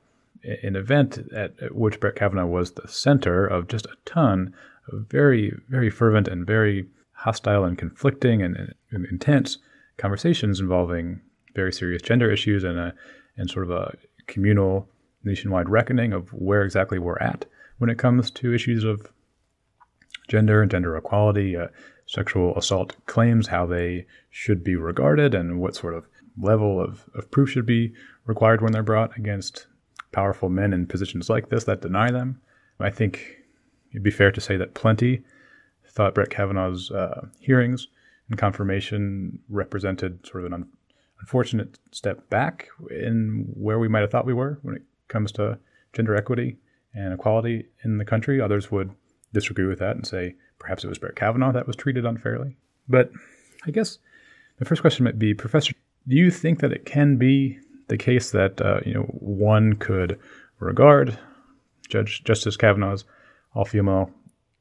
[0.62, 4.54] an event at, at, which Brett Kavanaugh was the center of just a ton
[4.88, 9.58] of very, very fervent and very hostile and conflicting and, and intense
[9.96, 11.20] conversations involving
[11.54, 12.94] very serious gender issues and a
[13.36, 14.88] and sort of a communal
[15.24, 17.46] nationwide reckoning of where exactly we're at
[17.78, 19.10] when it comes to issues of
[20.28, 21.68] gender and gender equality, uh,
[22.12, 26.06] sexual assault claims, how they should be regarded, and what sort of
[26.38, 27.90] level of, of proof should be
[28.26, 29.66] required when they're brought against
[30.12, 32.38] powerful men in positions like this that deny them.
[32.78, 33.38] I think
[33.92, 35.22] it'd be fair to say that plenty
[35.88, 37.88] thought Brett Kavanaugh's uh, hearings
[38.28, 40.68] and confirmation represented sort of an un-
[41.20, 45.58] unfortunate step back in where we might have thought we were when it comes to
[45.94, 46.58] gender equity
[46.94, 48.40] and equality in the country.
[48.40, 48.90] Others would
[49.32, 52.56] disagree with that and say perhaps it was Brett Kavanaugh that was treated unfairly.
[52.88, 53.10] But
[53.66, 53.98] I guess
[54.58, 55.74] the first question might be, Professor,
[56.06, 60.18] do you think that it can be the case that uh, you know one could
[60.58, 61.18] regard
[61.88, 63.04] Judge Justice Kavanaugh's
[63.54, 64.10] all-female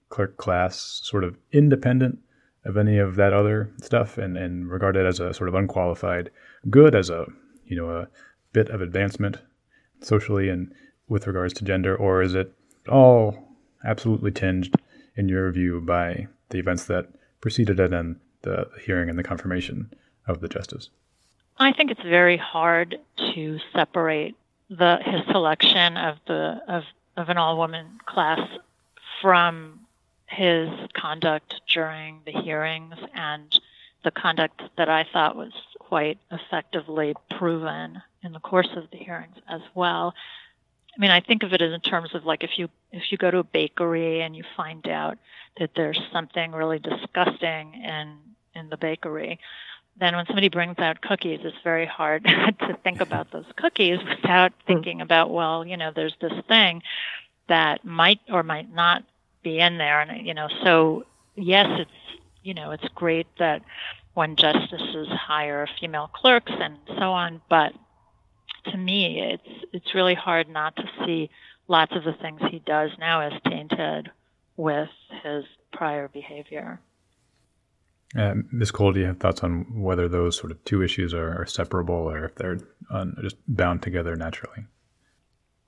[0.10, 2.20] clerk class sort of independent
[2.66, 6.30] of any of that other stuff and, and regard it as a sort of unqualified
[6.70, 7.26] good, as a
[7.66, 8.08] you know a
[8.54, 9.38] bit of advancement
[10.02, 10.74] socially and
[11.08, 12.54] with regards to gender, or is it
[12.90, 13.51] all
[13.84, 14.74] absolutely tinged
[15.16, 17.08] in your view by the events that
[17.42, 19.94] preceded it and the hearing and the confirmation
[20.28, 20.90] of the justice?
[21.58, 22.98] I think it's very hard
[23.34, 24.36] to separate
[24.70, 26.84] the his selection of the of
[27.18, 28.40] of an all woman class
[29.22, 29.82] from
[30.28, 33.60] his conduct during the hearings and
[34.04, 39.36] the conduct that I thought was quite effectively proven in the course of the hearings
[39.48, 40.14] as well.
[40.96, 43.18] I mean, I think of it as in terms of like if you if you
[43.18, 45.18] go to a bakery and you find out
[45.58, 48.18] that there's something really disgusting in
[48.54, 49.40] in the bakery,
[50.00, 52.24] then when somebody brings out cookies, it's very hard
[52.60, 54.68] to think about those cookies without mm.
[54.68, 56.82] thinking about well, you know, there's this thing
[57.48, 59.04] that might or might not
[59.44, 63.62] be in there, and you know, so yes, it's you know, it's great that
[64.14, 67.74] when justices hire female clerks and so on, but
[68.66, 71.30] to me, it's it's really hard not to see
[71.68, 74.10] lots of the things he does now as tainted
[74.58, 74.90] with
[75.24, 76.80] his prior behavior.
[78.18, 78.72] Uh, Ms.
[78.72, 81.96] Kole, do you have thoughts on whether those sort of two issues are, are separable
[81.96, 82.58] or if they're
[82.90, 84.66] um, just bound together naturally?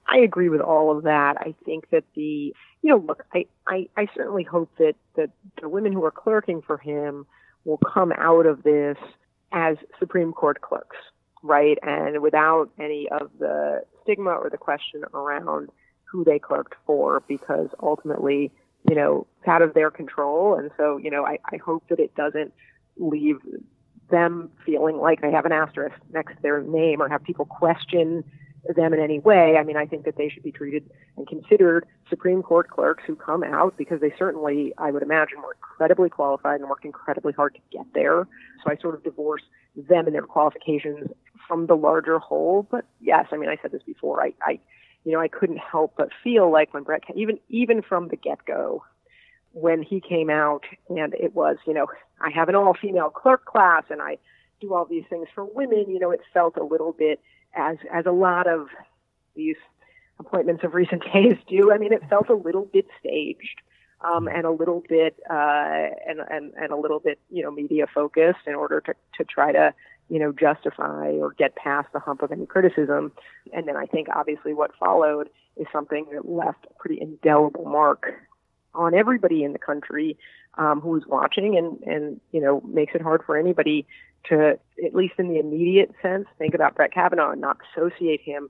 [0.08, 1.38] I agree with all of that.
[1.38, 5.30] I think that the, you know, look, I, I, I certainly hope that, that
[5.62, 7.26] the women who are clerking for him
[7.64, 8.98] will come out of this
[9.54, 10.98] as Supreme Court clerks
[11.44, 11.78] right?
[11.84, 15.70] And without any of the stigma or the question around
[16.06, 18.52] who they clerked for, because ultimately,
[18.90, 20.56] you know, it's out of their control.
[20.58, 22.54] And so, you know, I, I hope that it doesn't
[22.98, 23.38] leave
[24.10, 28.24] them feeling like they have an asterisk next to their name or have people question
[28.76, 29.58] them in any way.
[29.58, 33.16] I mean, I think that they should be treated and considered Supreme Court clerks who
[33.16, 37.56] come out because they certainly, I would imagine, were incredibly qualified and worked incredibly hard
[37.56, 38.28] to get there.
[38.64, 39.42] So I sort of divorce
[39.76, 41.10] them and their qualifications
[41.48, 42.68] from the larger whole.
[42.70, 44.22] But yes, I mean, I said this before.
[44.24, 44.60] I, I
[45.04, 48.46] you know, I couldn't help but feel like when Brett, even even from the get
[48.46, 48.84] go,
[49.52, 51.88] when he came out and it was, you know,
[52.22, 54.18] I have an all female clerk class and I
[54.62, 55.86] do all these things for women.
[55.90, 57.20] You know, it felt a little bit
[57.56, 58.68] as as a lot of
[59.36, 59.58] these
[60.20, 61.72] appointments of recent days do.
[61.74, 63.62] I mean, it felt a little bit staged.
[64.04, 67.86] um, and a little bit uh, and, and and a little bit you know media
[67.94, 69.74] focused in order to to try to
[70.10, 73.12] you know justify or get past the hump of any criticism.
[73.54, 78.14] And then I think obviously what followed is something that left a pretty indelible mark
[78.74, 80.18] on everybody in the country
[80.58, 83.86] um, who's watching, and and you know makes it hard for anybody
[84.30, 88.50] to, at least in the immediate sense, think about Brett Kavanaugh and not associate him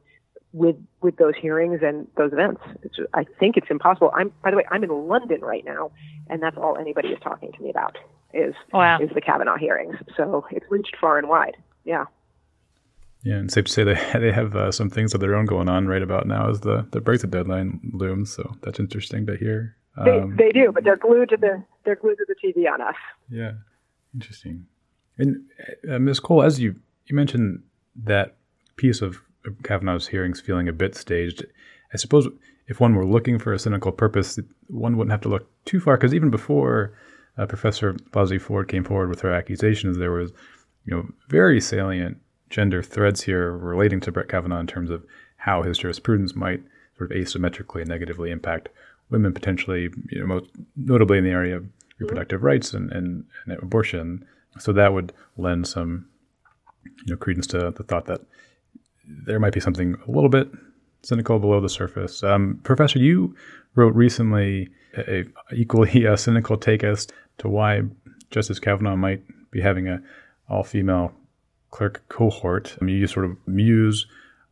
[0.52, 2.62] with with those hearings and those events.
[2.84, 4.12] It's, I think it's impossible.
[4.16, 5.92] I'm by the way, I'm in London right now,
[6.30, 7.98] and that's all anybody is talking to me about
[8.34, 9.00] is wow.
[9.00, 9.96] is the Kavanaugh hearings.
[10.18, 11.58] So it's reached far and wide.
[11.84, 12.06] Yeah.
[13.24, 15.70] Yeah, and safe to say they they have uh, some things of their own going
[15.70, 18.34] on right about now as the the Brexit deadline looms.
[18.34, 19.76] So that's interesting to hear.
[19.96, 22.82] Um, they, they do, but they're glued to the they're glued to the TV on
[22.82, 22.96] us.
[23.30, 23.54] Yeah,
[24.14, 24.66] interesting.
[25.18, 25.46] And
[25.90, 26.20] uh, Ms.
[26.20, 26.76] Kole, as you
[27.06, 27.64] you mentioned
[28.04, 28.36] that
[28.76, 29.22] piece of
[29.64, 31.46] Kavanaugh's hearings feeling a bit staged.
[31.94, 32.28] I suppose
[32.68, 35.98] if one were looking for a cynical purpose, one wouldn't have to look too far
[35.98, 36.98] because even before
[37.38, 40.32] uh, Professor Blasey Ford came forward with her accusations, there was,
[40.86, 42.18] you know, very salient
[42.50, 45.04] gender threads here relating to Brett Kavanaugh in terms of
[45.38, 46.62] how his jurisprudence might
[46.98, 48.70] sort of asymmetrically and negatively impact
[49.10, 51.66] women, potentially, you know, most notably in the area of
[52.00, 54.26] reproductive rights and, and, and abortion.
[54.60, 56.08] So that would lend some,
[56.84, 58.22] you know, credence to the thought that
[59.06, 60.50] there might be something a little bit
[61.02, 62.24] cynical below the surface.
[62.24, 63.36] Um, Professor, you
[63.76, 67.08] wrote recently a, a equally uh, cynical take as
[67.40, 67.84] to why
[68.32, 70.02] Justice Kavanaugh might be having a
[70.50, 71.14] all-female
[71.72, 72.78] clerk cohort.
[72.80, 74.06] I mean, you sort of muse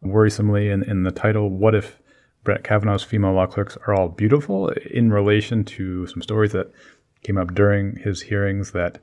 [0.04, 2.00] worrisomely in, in the title, "What if
[2.44, 6.72] Brett Kavanaugh's female law clerks are all beautiful?" in relation to some stories that
[7.24, 9.00] came up during his hearings that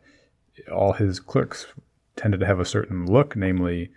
[0.72, 1.66] all his clerks
[2.16, 3.90] tended to have a certain look, namely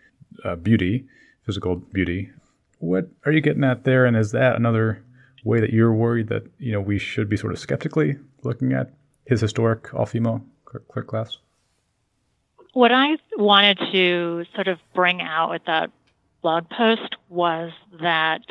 [0.44, 1.08] uh, beauty
[1.46, 2.32] physical beauty.
[2.80, 4.06] What are you getting at there?
[4.06, 5.04] And is that another
[5.44, 8.94] way that you're worried that you know we should be sort of skeptically looking at
[9.26, 11.38] his historic all-female clerk class?
[12.74, 15.92] What I wanted to sort of bring out with that
[16.42, 18.42] blog post was that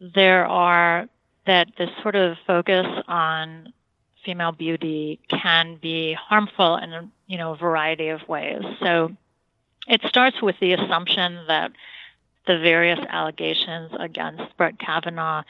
[0.00, 1.08] there are
[1.46, 3.72] that this sort of focus on
[4.24, 8.62] female beauty can be harmful in you know a variety of ways.
[8.80, 9.16] So
[9.88, 11.72] it starts with the assumption that
[12.46, 15.42] the various allegations against Brett Kavanaugh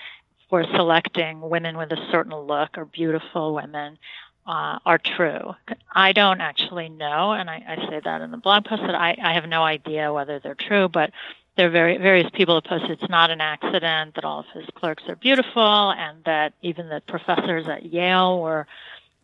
[0.49, 3.99] for selecting women with a certain look or beautiful women
[4.47, 5.55] uh, are true.
[5.93, 9.17] I don't actually know, and I, I, say that in the blog post that I,
[9.21, 11.11] I, have no idea whether they're true, but
[11.57, 14.67] there are very, various people have posted it's not an accident that all of his
[14.77, 18.67] clerks are beautiful, and that even the professors at Yale were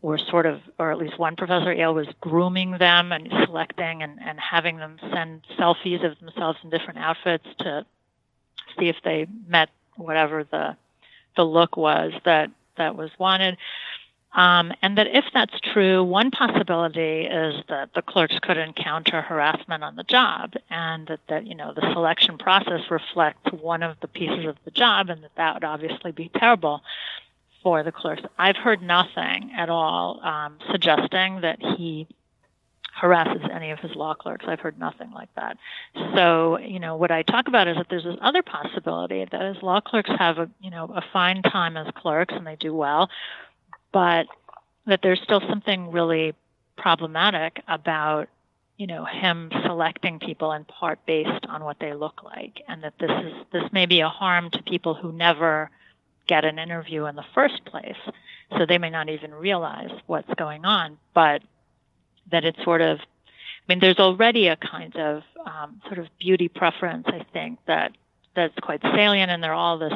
[0.01, 4.03] were sort of, or at least one professor at Yale was grooming them and selecting
[4.03, 7.87] and, and having them send selfies of themselves in different outfits to
[8.77, 10.77] see if they met whatever the
[11.37, 13.57] the look was that that was wanted.
[14.35, 19.85] Um, and that if that's true, one possibility is that the clerks could encounter harassment
[19.85, 24.09] on the job, and that, that you know the selection process reflects one of the
[24.09, 26.83] pieces of the job, and that that would obviously be terrible
[27.63, 28.23] for the clerks.
[28.39, 32.07] I've heard nothing at all um, suggesting that he
[32.93, 34.45] harasses any of his law clerks.
[34.47, 35.57] I've heard nothing like that.
[36.15, 39.63] So, you know, what I talk about is that there's this other possibility that his
[39.63, 43.09] law clerks have a, you know, a fine time as clerks and they do well,
[43.93, 44.27] but
[44.87, 46.35] that there's still something really
[46.77, 48.29] problematic about
[48.79, 52.95] you know him selecting people in part based on what they look like and that
[52.99, 55.71] this is this may be a harm to people who never
[56.27, 57.97] get an interview in the first place.
[58.57, 61.43] So they may not even realize what's going on, but
[62.31, 66.49] that it's sort of, I mean, there's already a kind of um, sort of beauty
[66.49, 67.93] preference, I think, that
[68.35, 69.93] that's quite salient, and there are all this,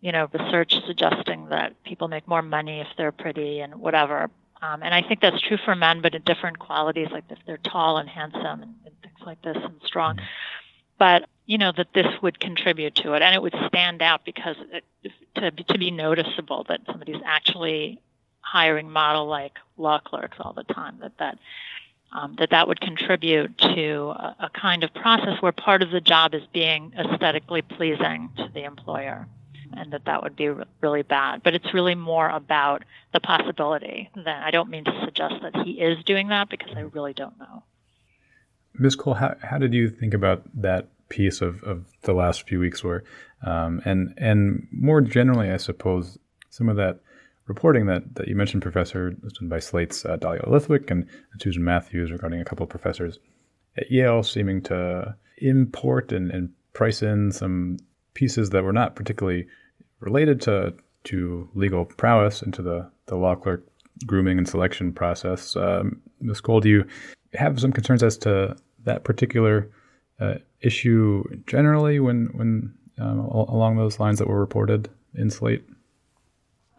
[0.00, 4.30] you know, research suggesting that people make more money if they're pretty and whatever.
[4.62, 7.56] Um, and I think that's true for men, but in different qualities, like if they're
[7.58, 10.16] tall and handsome and, and things like this and strong.
[10.16, 10.24] Mm-hmm.
[10.98, 14.56] But you know that this would contribute to it, and it would stand out because
[14.70, 14.84] it,
[15.36, 18.00] to to be noticeable that somebody's actually
[18.50, 20.98] hiring model-like law clerks all the time.
[21.00, 21.38] That that
[22.12, 26.00] um, that that would contribute to a, a, kind of process where part of the
[26.00, 29.28] job is being aesthetically pleasing to the employer,
[29.76, 31.42] and that that would be re- really bad.
[31.44, 32.82] But it's really more about
[33.12, 34.10] the possibility.
[34.16, 37.38] That I don't mean to suggest that he is doing that because I really don't
[37.38, 37.62] know.
[38.74, 38.96] Ms.
[38.96, 42.82] Kole, how, how did you think about that piece of, of the last few weeks
[42.82, 43.04] were,
[43.46, 47.00] um, and and more generally, I suppose some of that
[47.50, 51.04] reporting that, that you mentioned, Professor, done by Slate's uh, Dahlia Lithwick and
[51.40, 53.18] Susan Matthews regarding a couple of professors
[53.76, 57.76] at Yale seeming to import and, and price in some
[58.14, 59.48] pieces that were not particularly
[59.98, 60.72] related to
[61.02, 63.66] to legal prowess into the, the law clerk
[64.06, 65.56] grooming and selection process.
[65.56, 66.40] Um, Ms.
[66.40, 66.84] Kole, do you
[67.34, 69.70] have some concerns as to that particular
[70.20, 75.64] uh, issue generally when, when um, along those lines that were reported in Slate?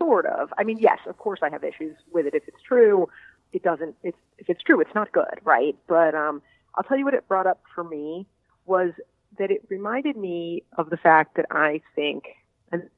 [0.02, 0.52] Sort of.
[0.58, 2.34] I mean, yes, of course I have issues with it.
[2.34, 3.08] If it's true,
[3.54, 5.76] it doesn't, it's, if it's true, it's not good, right?
[5.88, 6.41] But um,
[6.76, 8.26] I'll tell you what it brought up for me
[8.66, 8.91] was
[9.38, 12.24] that it reminded me of the fact that I think,
[12.72, 12.89] and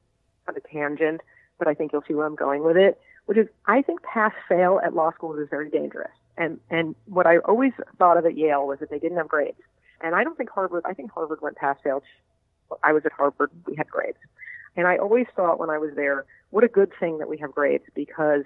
[0.48, 1.20] on a tangent,
[1.58, 4.32] but I think you'll see where I'm going with it, which is I think pass
[4.48, 6.10] fail at law schools is very dangerous.
[6.36, 9.60] And and what I always thought of at Yale was that they didn't have grades.
[10.00, 10.82] And I don't think Harvard.
[10.84, 12.02] I think Harvard went pass fail.
[12.82, 13.50] I was at Harvard.
[13.66, 14.18] We had grades.
[14.76, 17.52] And I always thought when I was there, what a good thing that we have
[17.52, 18.44] grades because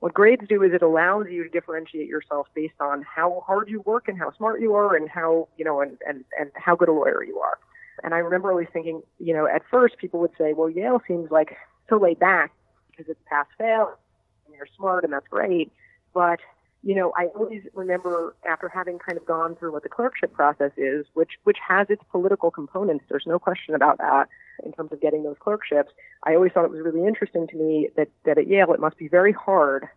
[0.00, 3.80] what grades do is it allows you to differentiate yourself based on how hard you
[3.80, 6.88] work and how smart you are and how, you know, and, and, and how good
[6.88, 7.58] a lawyer you are.
[8.04, 11.32] And I remember always thinking, you know, at first people would say, well, Yale seems
[11.32, 11.56] like
[11.88, 12.52] so laid back
[12.90, 13.98] because it's pass fail
[14.46, 15.72] and you're smart and that's great.
[16.14, 16.38] But,
[16.84, 20.70] you know, I always remember after having kind of gone through what the clerkship process
[20.76, 24.28] is, which, which has its political components, there's no question about that
[24.64, 25.90] in terms of getting those clerkships.
[26.24, 28.98] I always thought it was really interesting to me that, that at Yale it must
[28.98, 29.88] be very hard.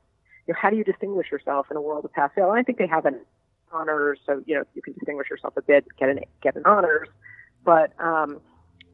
[0.48, 2.50] You know, how do you distinguish yourself in a world of pass fail?
[2.50, 3.20] And I think they have an
[3.72, 7.08] honors, so you know you can distinguish yourself a bit, get an get an honors.
[7.64, 8.42] But um,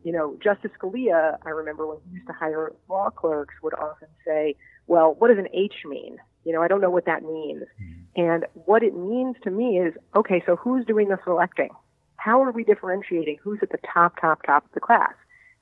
[0.03, 4.09] you know, Justice Scalia, I remember when he used to hire law clerks, would often
[4.25, 4.55] say,
[4.87, 7.63] "Well, what does an H mean?" You know, I don't know what that means.
[7.63, 8.21] Mm-hmm.
[8.21, 11.69] And what it means to me is, okay, so who's doing the selecting?
[12.15, 15.13] How are we differentiating who's at the top, top, top of the class?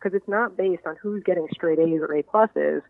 [0.06, 2.82] Because it's not based on who's getting straight A's or A pluses.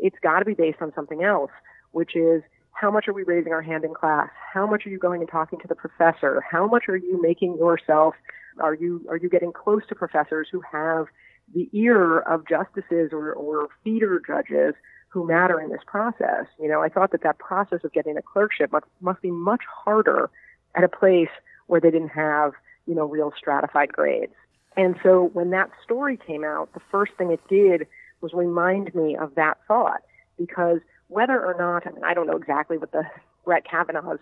[0.00, 1.52] It's got to be based on something else,
[1.92, 4.28] which is how much are we raising our hand in class?
[4.52, 6.42] How much are you going and talking to the professor?
[6.50, 8.16] How much are you making yourself?
[8.58, 11.06] Are you are you getting close to professors who have
[11.54, 14.74] the ear of justices or, or feeder judges
[15.10, 16.46] who matter in this process?
[16.58, 19.62] You know, I thought that that process of getting a clerkship must, must be much
[19.84, 20.28] harder
[20.74, 21.30] at a place
[21.68, 22.54] where they didn't have
[22.86, 24.34] you know real stratified grades.
[24.76, 27.86] And so when that story came out, the first thing it did
[28.20, 30.02] was remind me of that thought
[30.38, 33.04] because whether or not, I mean, I don't know exactly what the
[33.44, 34.20] Brett Kavanaugh's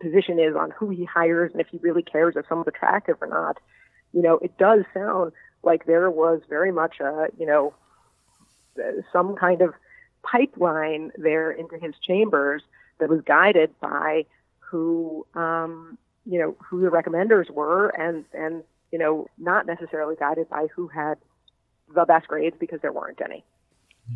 [0.00, 3.26] position is on who he hires and if he really cares if someone's attractive or
[3.26, 3.58] not.
[4.12, 5.32] You know, it does sound
[5.62, 7.74] like there was very much a, you know,
[9.12, 9.74] some kind of
[10.22, 12.62] pipeline there into his chambers
[12.98, 14.26] that was guided by
[14.58, 20.48] who, um, you know, who the recommenders were and, and you know, not necessarily guided
[20.48, 21.18] by who had
[21.94, 23.44] the best grades because there weren't any.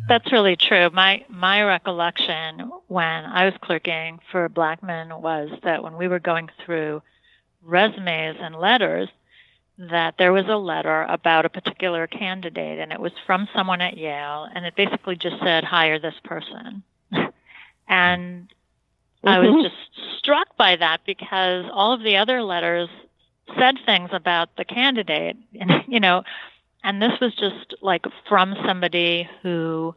[0.07, 0.89] That's really true.
[0.91, 6.49] My my recollection when I was clerking for Blackmun was that when we were going
[6.65, 7.01] through
[7.63, 9.09] resumes and letters,
[9.77, 13.97] that there was a letter about a particular candidate, and it was from someone at
[13.97, 16.83] Yale, and it basically just said hire this person.
[17.87, 19.27] and mm-hmm.
[19.27, 19.63] I was mm-hmm.
[19.63, 22.89] just struck by that because all of the other letters
[23.57, 26.23] said things about the candidate, and, you know,
[26.83, 29.95] and this was just like from somebody who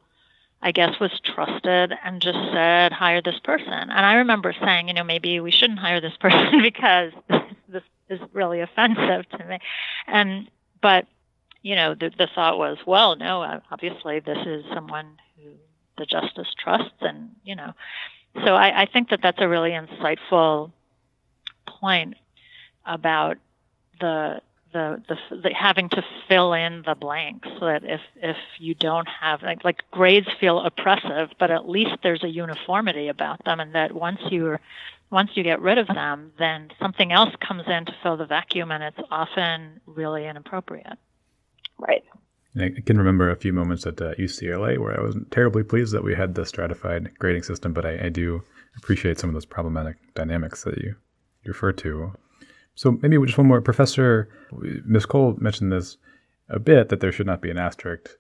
[0.61, 3.73] I guess was trusted and just said, hire this person.
[3.73, 7.13] And I remember saying, you know, maybe we shouldn't hire this person because
[7.69, 9.59] this is really offensive to me.
[10.07, 11.07] And, but,
[11.63, 15.51] you know, the, the thought was, well, no, uh, obviously this is someone who
[15.97, 17.73] the justice trusts and, you know,
[18.45, 20.71] so I, I think that that's a really insightful
[21.67, 22.15] point
[22.89, 23.37] about
[24.01, 28.75] the the, the, the having to fill in the blanks so that if if you
[28.75, 33.61] don't have like, like grades feel oppressive but at least there's a uniformity about them
[33.61, 34.61] and that once you're
[35.11, 38.71] once you get rid of them then something else comes in to fill the vacuum
[38.71, 40.99] and it's often really inappropriate
[41.79, 42.05] right
[42.57, 46.03] I can remember a few moments at uh, UCLA where I wasn't terribly pleased that
[46.03, 48.43] we had the stratified grading system, but I, I do
[48.77, 50.97] appreciate some of those problematic dynamics that you
[51.45, 52.13] refer to.
[52.79, 53.61] So maybe just one more.
[53.61, 55.05] Professor Ms.
[55.05, 55.97] Kole mentioned this
[56.49, 58.11] a bit that there should not be an asterisk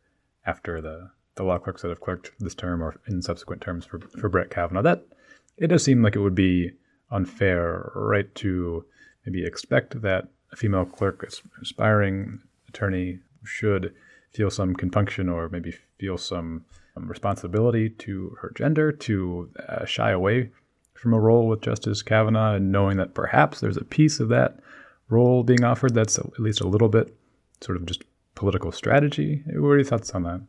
[0.47, 4.01] after the, the law clerks that have clerked this term or in subsequent terms for,
[4.01, 4.83] for Brett Kavanaugh.
[4.83, 5.07] That
[5.59, 6.73] it does seem like it would be
[7.13, 8.85] unfair, right, to
[9.25, 11.25] maybe expect that a female clerk,
[11.63, 13.95] aspiring attorney, should
[14.33, 16.65] feel some compunction or maybe feel some
[16.97, 20.51] um, responsibility to her gender to uh, shy away
[20.99, 24.59] from a role with Justice Kavanaugh and knowing that perhaps there's a piece of that
[25.09, 27.17] role being offered that's at least a little bit
[27.61, 29.43] sort of just political strategy?
[29.47, 30.41] What are your thoughts on that?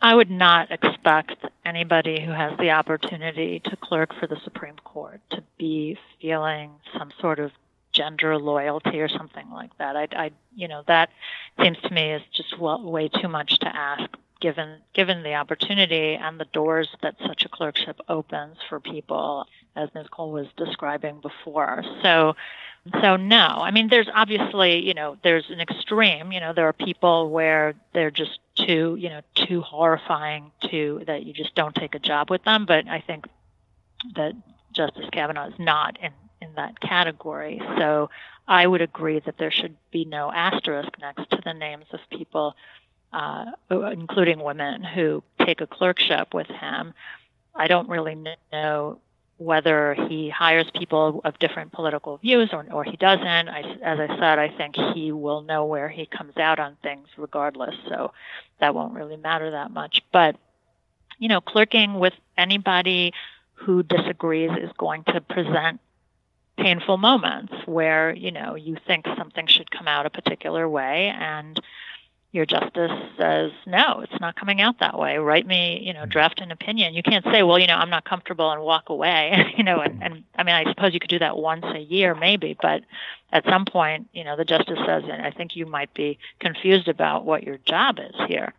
[0.00, 5.20] I would not expect anybody who has the opportunity to clerk for the Supreme Court
[5.30, 7.52] to be feeling some sort of
[7.92, 9.96] gender loyalty or something like that.
[9.96, 11.10] I, I you know, that
[11.62, 14.10] seems to me is just well, way too much to ask
[14.42, 19.88] given given the opportunity and the doors that such a clerkship opens for people, as
[19.94, 20.08] Ms.
[20.12, 21.84] Kole was describing before.
[22.02, 22.34] So,
[23.00, 26.32] so no, I mean, there's obviously, you know, there's an extreme.
[26.32, 31.24] You know, there are people where they're just too, you know, too horrifying to that
[31.24, 32.66] you just don't take a job with them.
[32.66, 33.26] But I think
[34.16, 34.32] that
[34.72, 36.10] Justice Kavanaugh is not in
[36.42, 37.62] in that category.
[37.78, 38.10] So
[38.48, 42.56] I would agree that there should be no asterisk next to the names of people
[43.12, 46.94] uh, including women who take a clerkship with him.
[47.54, 48.16] I don't really
[48.52, 48.98] know
[49.38, 53.48] whether he hires people of different political views or, or he doesn't.
[53.48, 57.08] I, as I said, I think he will know where he comes out on things
[57.16, 58.12] regardless, so
[58.60, 60.00] that won't really matter that much.
[60.12, 60.36] But,
[61.18, 63.12] you know, clerking with anybody
[63.54, 65.80] who disagrees is going to present
[66.56, 71.60] painful moments where, you know, you think something should come out a particular way and
[72.32, 76.10] your justice says no it's not coming out that way write me you know mm-hmm.
[76.10, 79.52] draft an opinion you can't say well you know i'm not comfortable and walk away
[79.56, 82.14] you know and, and i mean i suppose you could do that once a year
[82.14, 82.82] maybe but
[83.32, 86.88] at some point you know the justice says and i think you might be confused
[86.88, 88.52] about what your job is here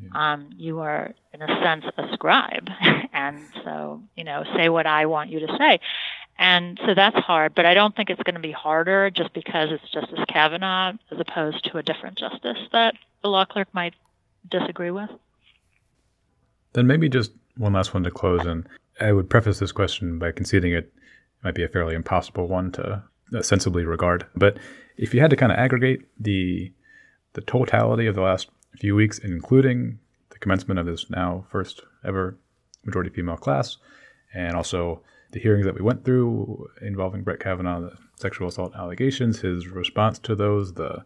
[0.00, 0.32] yeah.
[0.34, 2.68] um, you are in a sense a scribe
[3.12, 5.80] and so you know say what i want you to say
[6.38, 9.70] and so that's hard, but I don't think it's going to be harder just because
[9.72, 13.94] it's Justice Kavanaugh as opposed to a different justice that the law clerk might
[14.48, 15.10] disagree with.
[16.74, 18.46] Then maybe just one last one to close.
[18.46, 18.68] And
[19.00, 20.92] I would preface this question by conceding it
[21.42, 23.02] might be a fairly impossible one to
[23.40, 24.26] sensibly regard.
[24.36, 24.58] But
[24.96, 26.72] if you had to kind of aggregate the
[27.34, 29.98] the totality of the last few weeks, including
[30.30, 32.36] the commencement of this now first ever
[32.84, 33.76] majority female class,
[34.34, 39.40] and also the hearings that we went through involving Brett Kavanaugh, the sexual assault allegations,
[39.40, 41.04] his response to those, the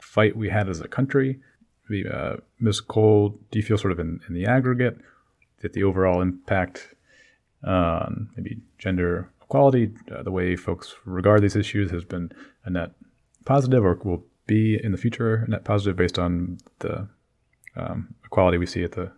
[0.00, 1.40] fight we had as a country.
[2.08, 2.80] uh, Ms.
[2.80, 4.98] Kole, do you feel sort of in, in the aggregate
[5.62, 6.94] that the overall impact
[7.64, 12.30] on maybe gender equality, uh, the way folks regard these issues, has been
[12.64, 12.92] a net
[13.44, 17.08] positive or will be in the future a net positive based on the
[17.76, 19.10] um, equality we see at the,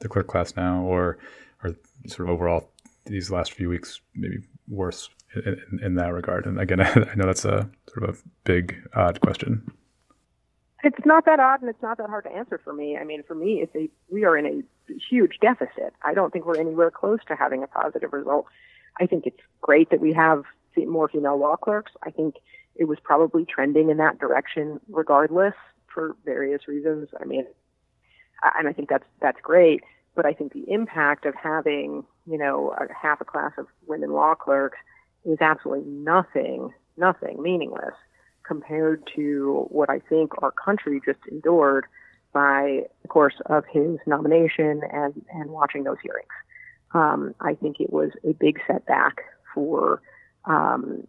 [0.00, 1.18] the clerk class now, or,
[1.62, 1.74] or
[2.06, 2.70] sort of overall
[3.08, 4.38] these last few weeks maybe
[4.68, 6.46] worse in, in, in that regard?
[6.46, 9.70] And again, I, I know that's a sort of a big, odd question.
[10.84, 12.96] It's not that odd, and it's not that hard to answer for me.
[12.96, 15.92] I mean, for me, it's a we are in a huge deficit.
[16.02, 18.46] I don't think we're anywhere close to having a positive result.
[19.00, 20.44] I think it's great that we have
[20.76, 21.92] more female law clerks.
[22.04, 22.36] I think
[22.76, 25.54] it was probably trending in that direction, regardless,
[25.92, 27.08] for various reasons.
[27.20, 27.44] I mean,
[28.56, 29.82] and I think that's that's great.
[30.18, 34.10] But I think the impact of having, you know, a half a class of women
[34.10, 34.76] law clerks
[35.24, 37.94] is absolutely nothing, nothing meaningless
[38.42, 41.86] compared to what I think our country just endured
[42.32, 46.26] by the course of his nomination and, and watching those hearings.
[46.94, 49.18] Um, I think it was a big setback
[49.54, 50.02] for
[50.46, 51.06] um,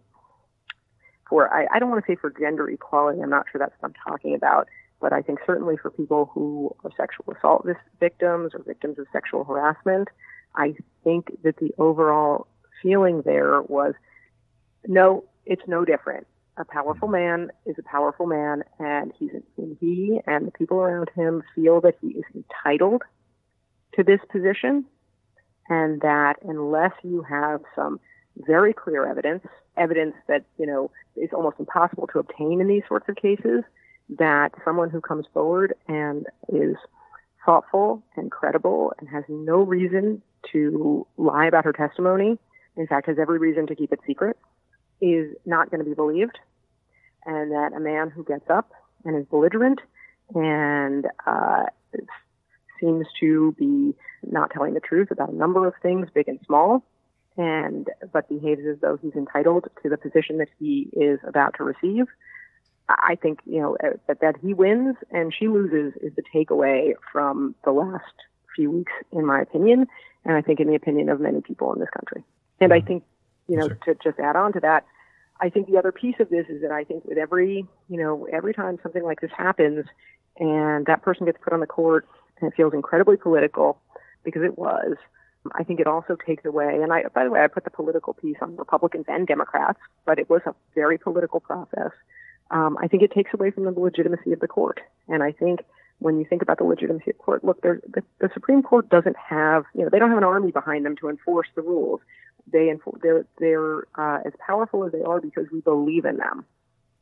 [1.28, 3.24] for I, I don't want to say for gender equality.
[3.24, 4.68] I'm not sure that's what I'm talking about,
[5.02, 7.66] but I think certainly for people who are sexual assault
[8.00, 10.10] victims or victims of sexual harassment,
[10.56, 12.47] I think that the overall
[12.82, 13.93] feeling there was
[14.88, 16.28] no, it's no different.
[16.58, 21.10] A powerful man is a powerful man, and he's and he and the people around
[21.16, 23.04] him feel that he is entitled
[23.95, 24.84] to this position,
[25.70, 28.02] and that unless you have some
[28.36, 29.45] very clear evidence,
[29.78, 33.64] evidence that you know is almost impossible to obtain in these sorts of cases,
[34.18, 36.76] that someone who comes forward and is
[37.45, 42.38] thoughtful and credible and has no reason to lie about her testimony,
[42.76, 44.38] in fact, has every reason to keep it secret,
[45.01, 46.38] is not going to be believed.
[47.26, 48.72] And that a man who gets up
[49.05, 49.80] and is belligerent
[50.34, 51.66] and uh,
[52.80, 53.93] seems to be
[54.24, 56.84] not telling the truth about a number of things, big and small,
[57.38, 61.64] and but behaves as though he's entitled to the position that he is about to
[61.64, 62.05] receive,
[62.89, 66.93] I think you know uh, that that he wins and she loses is the takeaway
[67.11, 68.03] from the last
[68.55, 69.87] few weeks, in my opinion,
[70.25, 72.23] and I think in the opinion of many people in this country.
[72.59, 72.87] And I mm-hmm.
[72.87, 73.03] think
[73.47, 74.85] you know to just add on to that,
[75.39, 78.27] I think the other piece of this is that I think with every you know
[78.31, 79.85] every time something like this happens,
[80.37, 82.07] and that person gets put on the court
[82.41, 83.79] and it feels incredibly political
[84.23, 84.95] because it was.
[85.53, 88.13] I think it also takes away, and I, by the way, I put the political
[88.13, 91.91] piece on Republicans and Democrats, but it was a very political process
[92.52, 94.80] um, I think it takes away from the legitimacy of the court.
[95.08, 95.62] And I think
[96.00, 97.80] when you think about the legitimacy of court, look, the,
[98.20, 101.10] the Supreme Court doesn't have, you know, they don't have an army behind them to
[101.10, 102.00] enforce the rules.
[102.52, 106.45] They enfor- they're they're uh, as powerful as they are because we believe in them.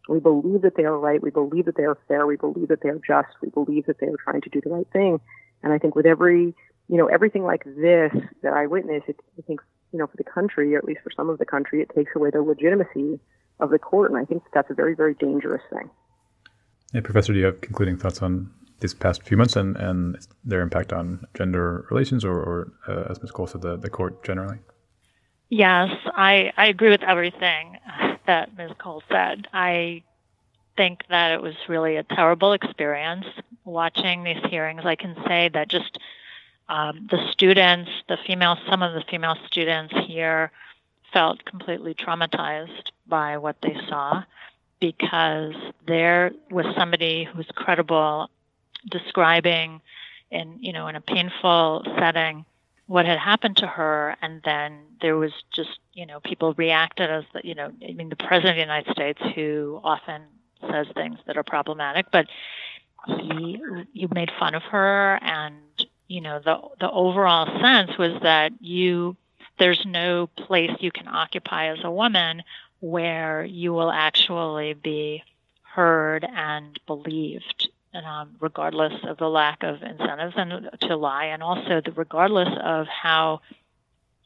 [0.09, 1.21] We believe that they are right.
[1.21, 2.25] We believe that they are fair.
[2.25, 3.29] We believe that they are just.
[3.41, 5.19] We believe that they are trying to do the right thing.
[5.63, 6.55] And I think with every,
[6.89, 10.23] you know, everything like this that I witness, it, I think, you know, for the
[10.23, 13.19] country, or at least for some of the country, it takes away the legitimacy
[13.59, 14.11] of the court.
[14.11, 15.89] And I think that's a very, very dangerous thing.
[16.93, 20.61] Yeah, Professor, do you have concluding thoughts on these past few months and, and their
[20.61, 23.31] impact on gender relations or, or uh, as Ms.
[23.31, 24.59] Kole said, the, the court generally?
[25.49, 27.77] Yes, I, I agree with everything
[28.27, 28.71] that Ms.
[28.79, 29.47] Kole said.
[29.53, 30.03] I
[30.75, 33.25] think that it was really a terrible experience
[33.65, 34.81] watching these hearings.
[34.85, 35.97] I can say that just
[36.69, 40.51] um, the students, the female, some of the female students here
[41.13, 44.23] felt completely traumatized by what they saw
[44.79, 45.53] because
[45.87, 48.29] there was somebody who was credible
[48.89, 49.81] describing
[50.29, 52.45] in you know in a painful setting
[52.85, 54.15] what had happened to her.
[54.21, 58.09] And then there was just you know people reacted as the you know i mean
[58.09, 60.21] the president of the united states who often
[60.69, 62.27] says things that are problematic but
[63.07, 63.59] he
[63.93, 65.19] you made fun of her.
[65.21, 65.55] And
[66.07, 69.15] you know the the overall sense was that you
[69.59, 72.43] there's no place you can occupy as a woman
[72.79, 75.23] where you will actually be
[75.63, 81.81] heard and believed um, regardless of the lack of incentives and to lie, and also
[81.83, 83.41] the regardless of how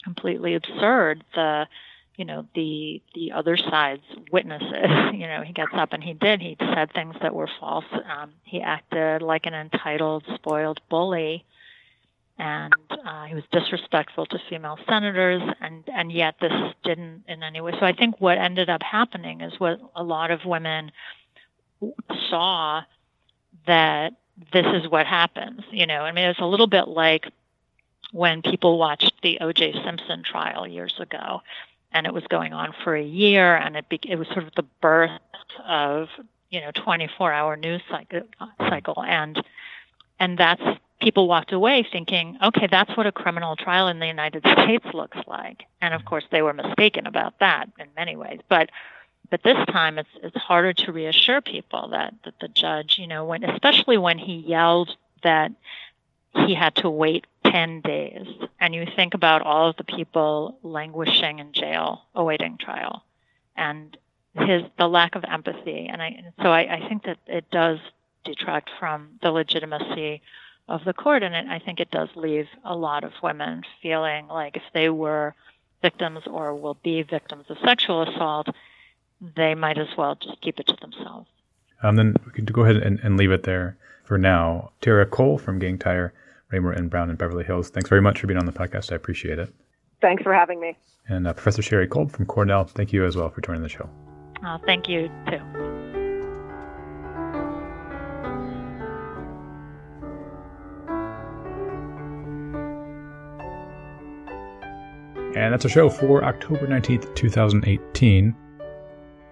[0.04, 1.68] completely absurd the
[2.16, 4.90] you know the the other side's witnesses.
[5.14, 6.42] you know, he gets up and he did.
[6.42, 7.86] He said things that were false.
[7.92, 11.46] Um, he acted like an entitled, spoiled bully,
[12.38, 15.42] and uh, he was disrespectful to female senators.
[15.62, 16.52] And and yet this
[16.84, 17.74] didn't in any way.
[17.80, 20.92] So I think what ended up happening is what a lot of women
[22.30, 22.84] saw
[23.68, 24.14] that
[24.52, 25.62] this is what happens.
[25.72, 27.32] You know, I mean, it's a little bit like
[28.12, 29.74] when people watched the O.J.
[29.84, 31.42] Simpson trial years ago,
[31.92, 34.56] and it was going on for a year, and it be, it was sort of
[34.56, 35.12] the birth
[35.66, 36.10] of
[36.50, 38.22] you know 24-hour news cycle,
[38.60, 39.44] cycle, and
[40.20, 40.62] and that's
[41.02, 45.18] people walked away thinking, okay, that's what a criminal trial in the United States looks
[45.28, 46.10] like, and of mm-hmm.
[46.10, 48.70] course they were mistaken about that in many ways, but
[49.30, 53.26] but this time it's it's harder to reassure people that that the judge, you know,
[53.26, 55.52] when especially when he yelled that
[56.34, 58.28] he had to wait 10 days.
[58.60, 63.04] And you think about all of the people languishing in jail awaiting trial
[63.56, 63.98] and
[64.34, 65.88] his the lack of empathy.
[65.92, 67.80] And I so I, I think that it does
[68.24, 70.22] detract from the legitimacy
[70.72, 74.28] of the court and it, I think it does leave a lot of women feeling
[74.28, 75.36] like if they were
[75.82, 78.48] victims or will be victims of sexual assault
[79.36, 81.28] they might as well just keep it to themselves.
[81.84, 84.72] Um, then we can go ahead and, and leave it there for now.
[84.82, 86.14] Tara Kole from Gang Tyre,
[86.52, 87.70] Ramer and Brown in Beverly Hills.
[87.70, 88.92] Thanks very much for being on the podcast.
[88.92, 89.54] I appreciate it.
[90.02, 90.78] Thanks for having me.
[91.08, 93.90] And uh, Professor Sherry Colb from Cornell, thank you as well for joining the show.
[94.44, 96.01] Uh, thank you too.
[105.34, 108.36] And that's our show for October 19th, 2018.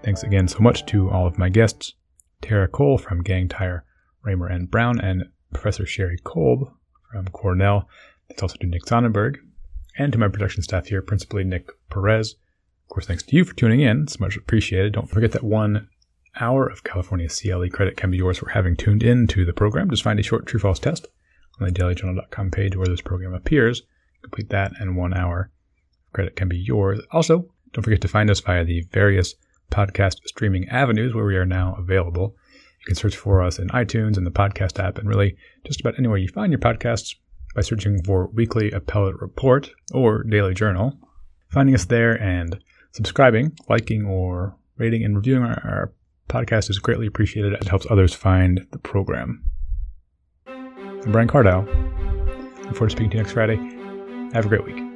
[0.01, 1.93] Thanks again so much to all of my guests
[2.41, 3.83] Tara Kole from Gang Tyre,
[4.25, 6.71] Ramer and Brown, and Professor Sherry Colb
[7.11, 7.89] from Cornell.
[8.29, 9.39] Thanks also to Nick Sonnenberg,
[9.97, 12.35] and to my production staff here, principally Nick Perez.
[12.85, 14.03] Of course, thanks to you for tuning in.
[14.03, 14.93] It's much appreciated.
[14.93, 15.89] Don't forget that one
[16.39, 19.89] hour of California CLE credit can be yours for having tuned in to the program.
[19.89, 21.07] Just find a short true false test
[21.59, 23.81] on the dailyjournal.com page where this program appears.
[24.21, 25.51] Complete that, and one hour
[26.13, 26.99] credit can be yours.
[27.11, 29.35] Also, don't forget to find us via the various
[29.71, 32.35] podcast streaming avenues where we are now available.
[32.79, 35.35] You can search for us in iTunes and the podcast app, and really
[35.65, 37.15] just about anywhere you find your podcasts
[37.55, 40.97] by searching for Weekly Appellate Report or Daily Journal.
[41.49, 42.59] Finding us there and
[42.91, 45.93] subscribing, liking, or rating and reviewing our, our
[46.29, 49.43] podcast is greatly appreciated it helps others find the program.
[50.47, 51.63] I'm Brian Cardile.
[52.63, 53.57] Look forward to speaking to you next Friday.
[54.33, 54.88] Have a great week.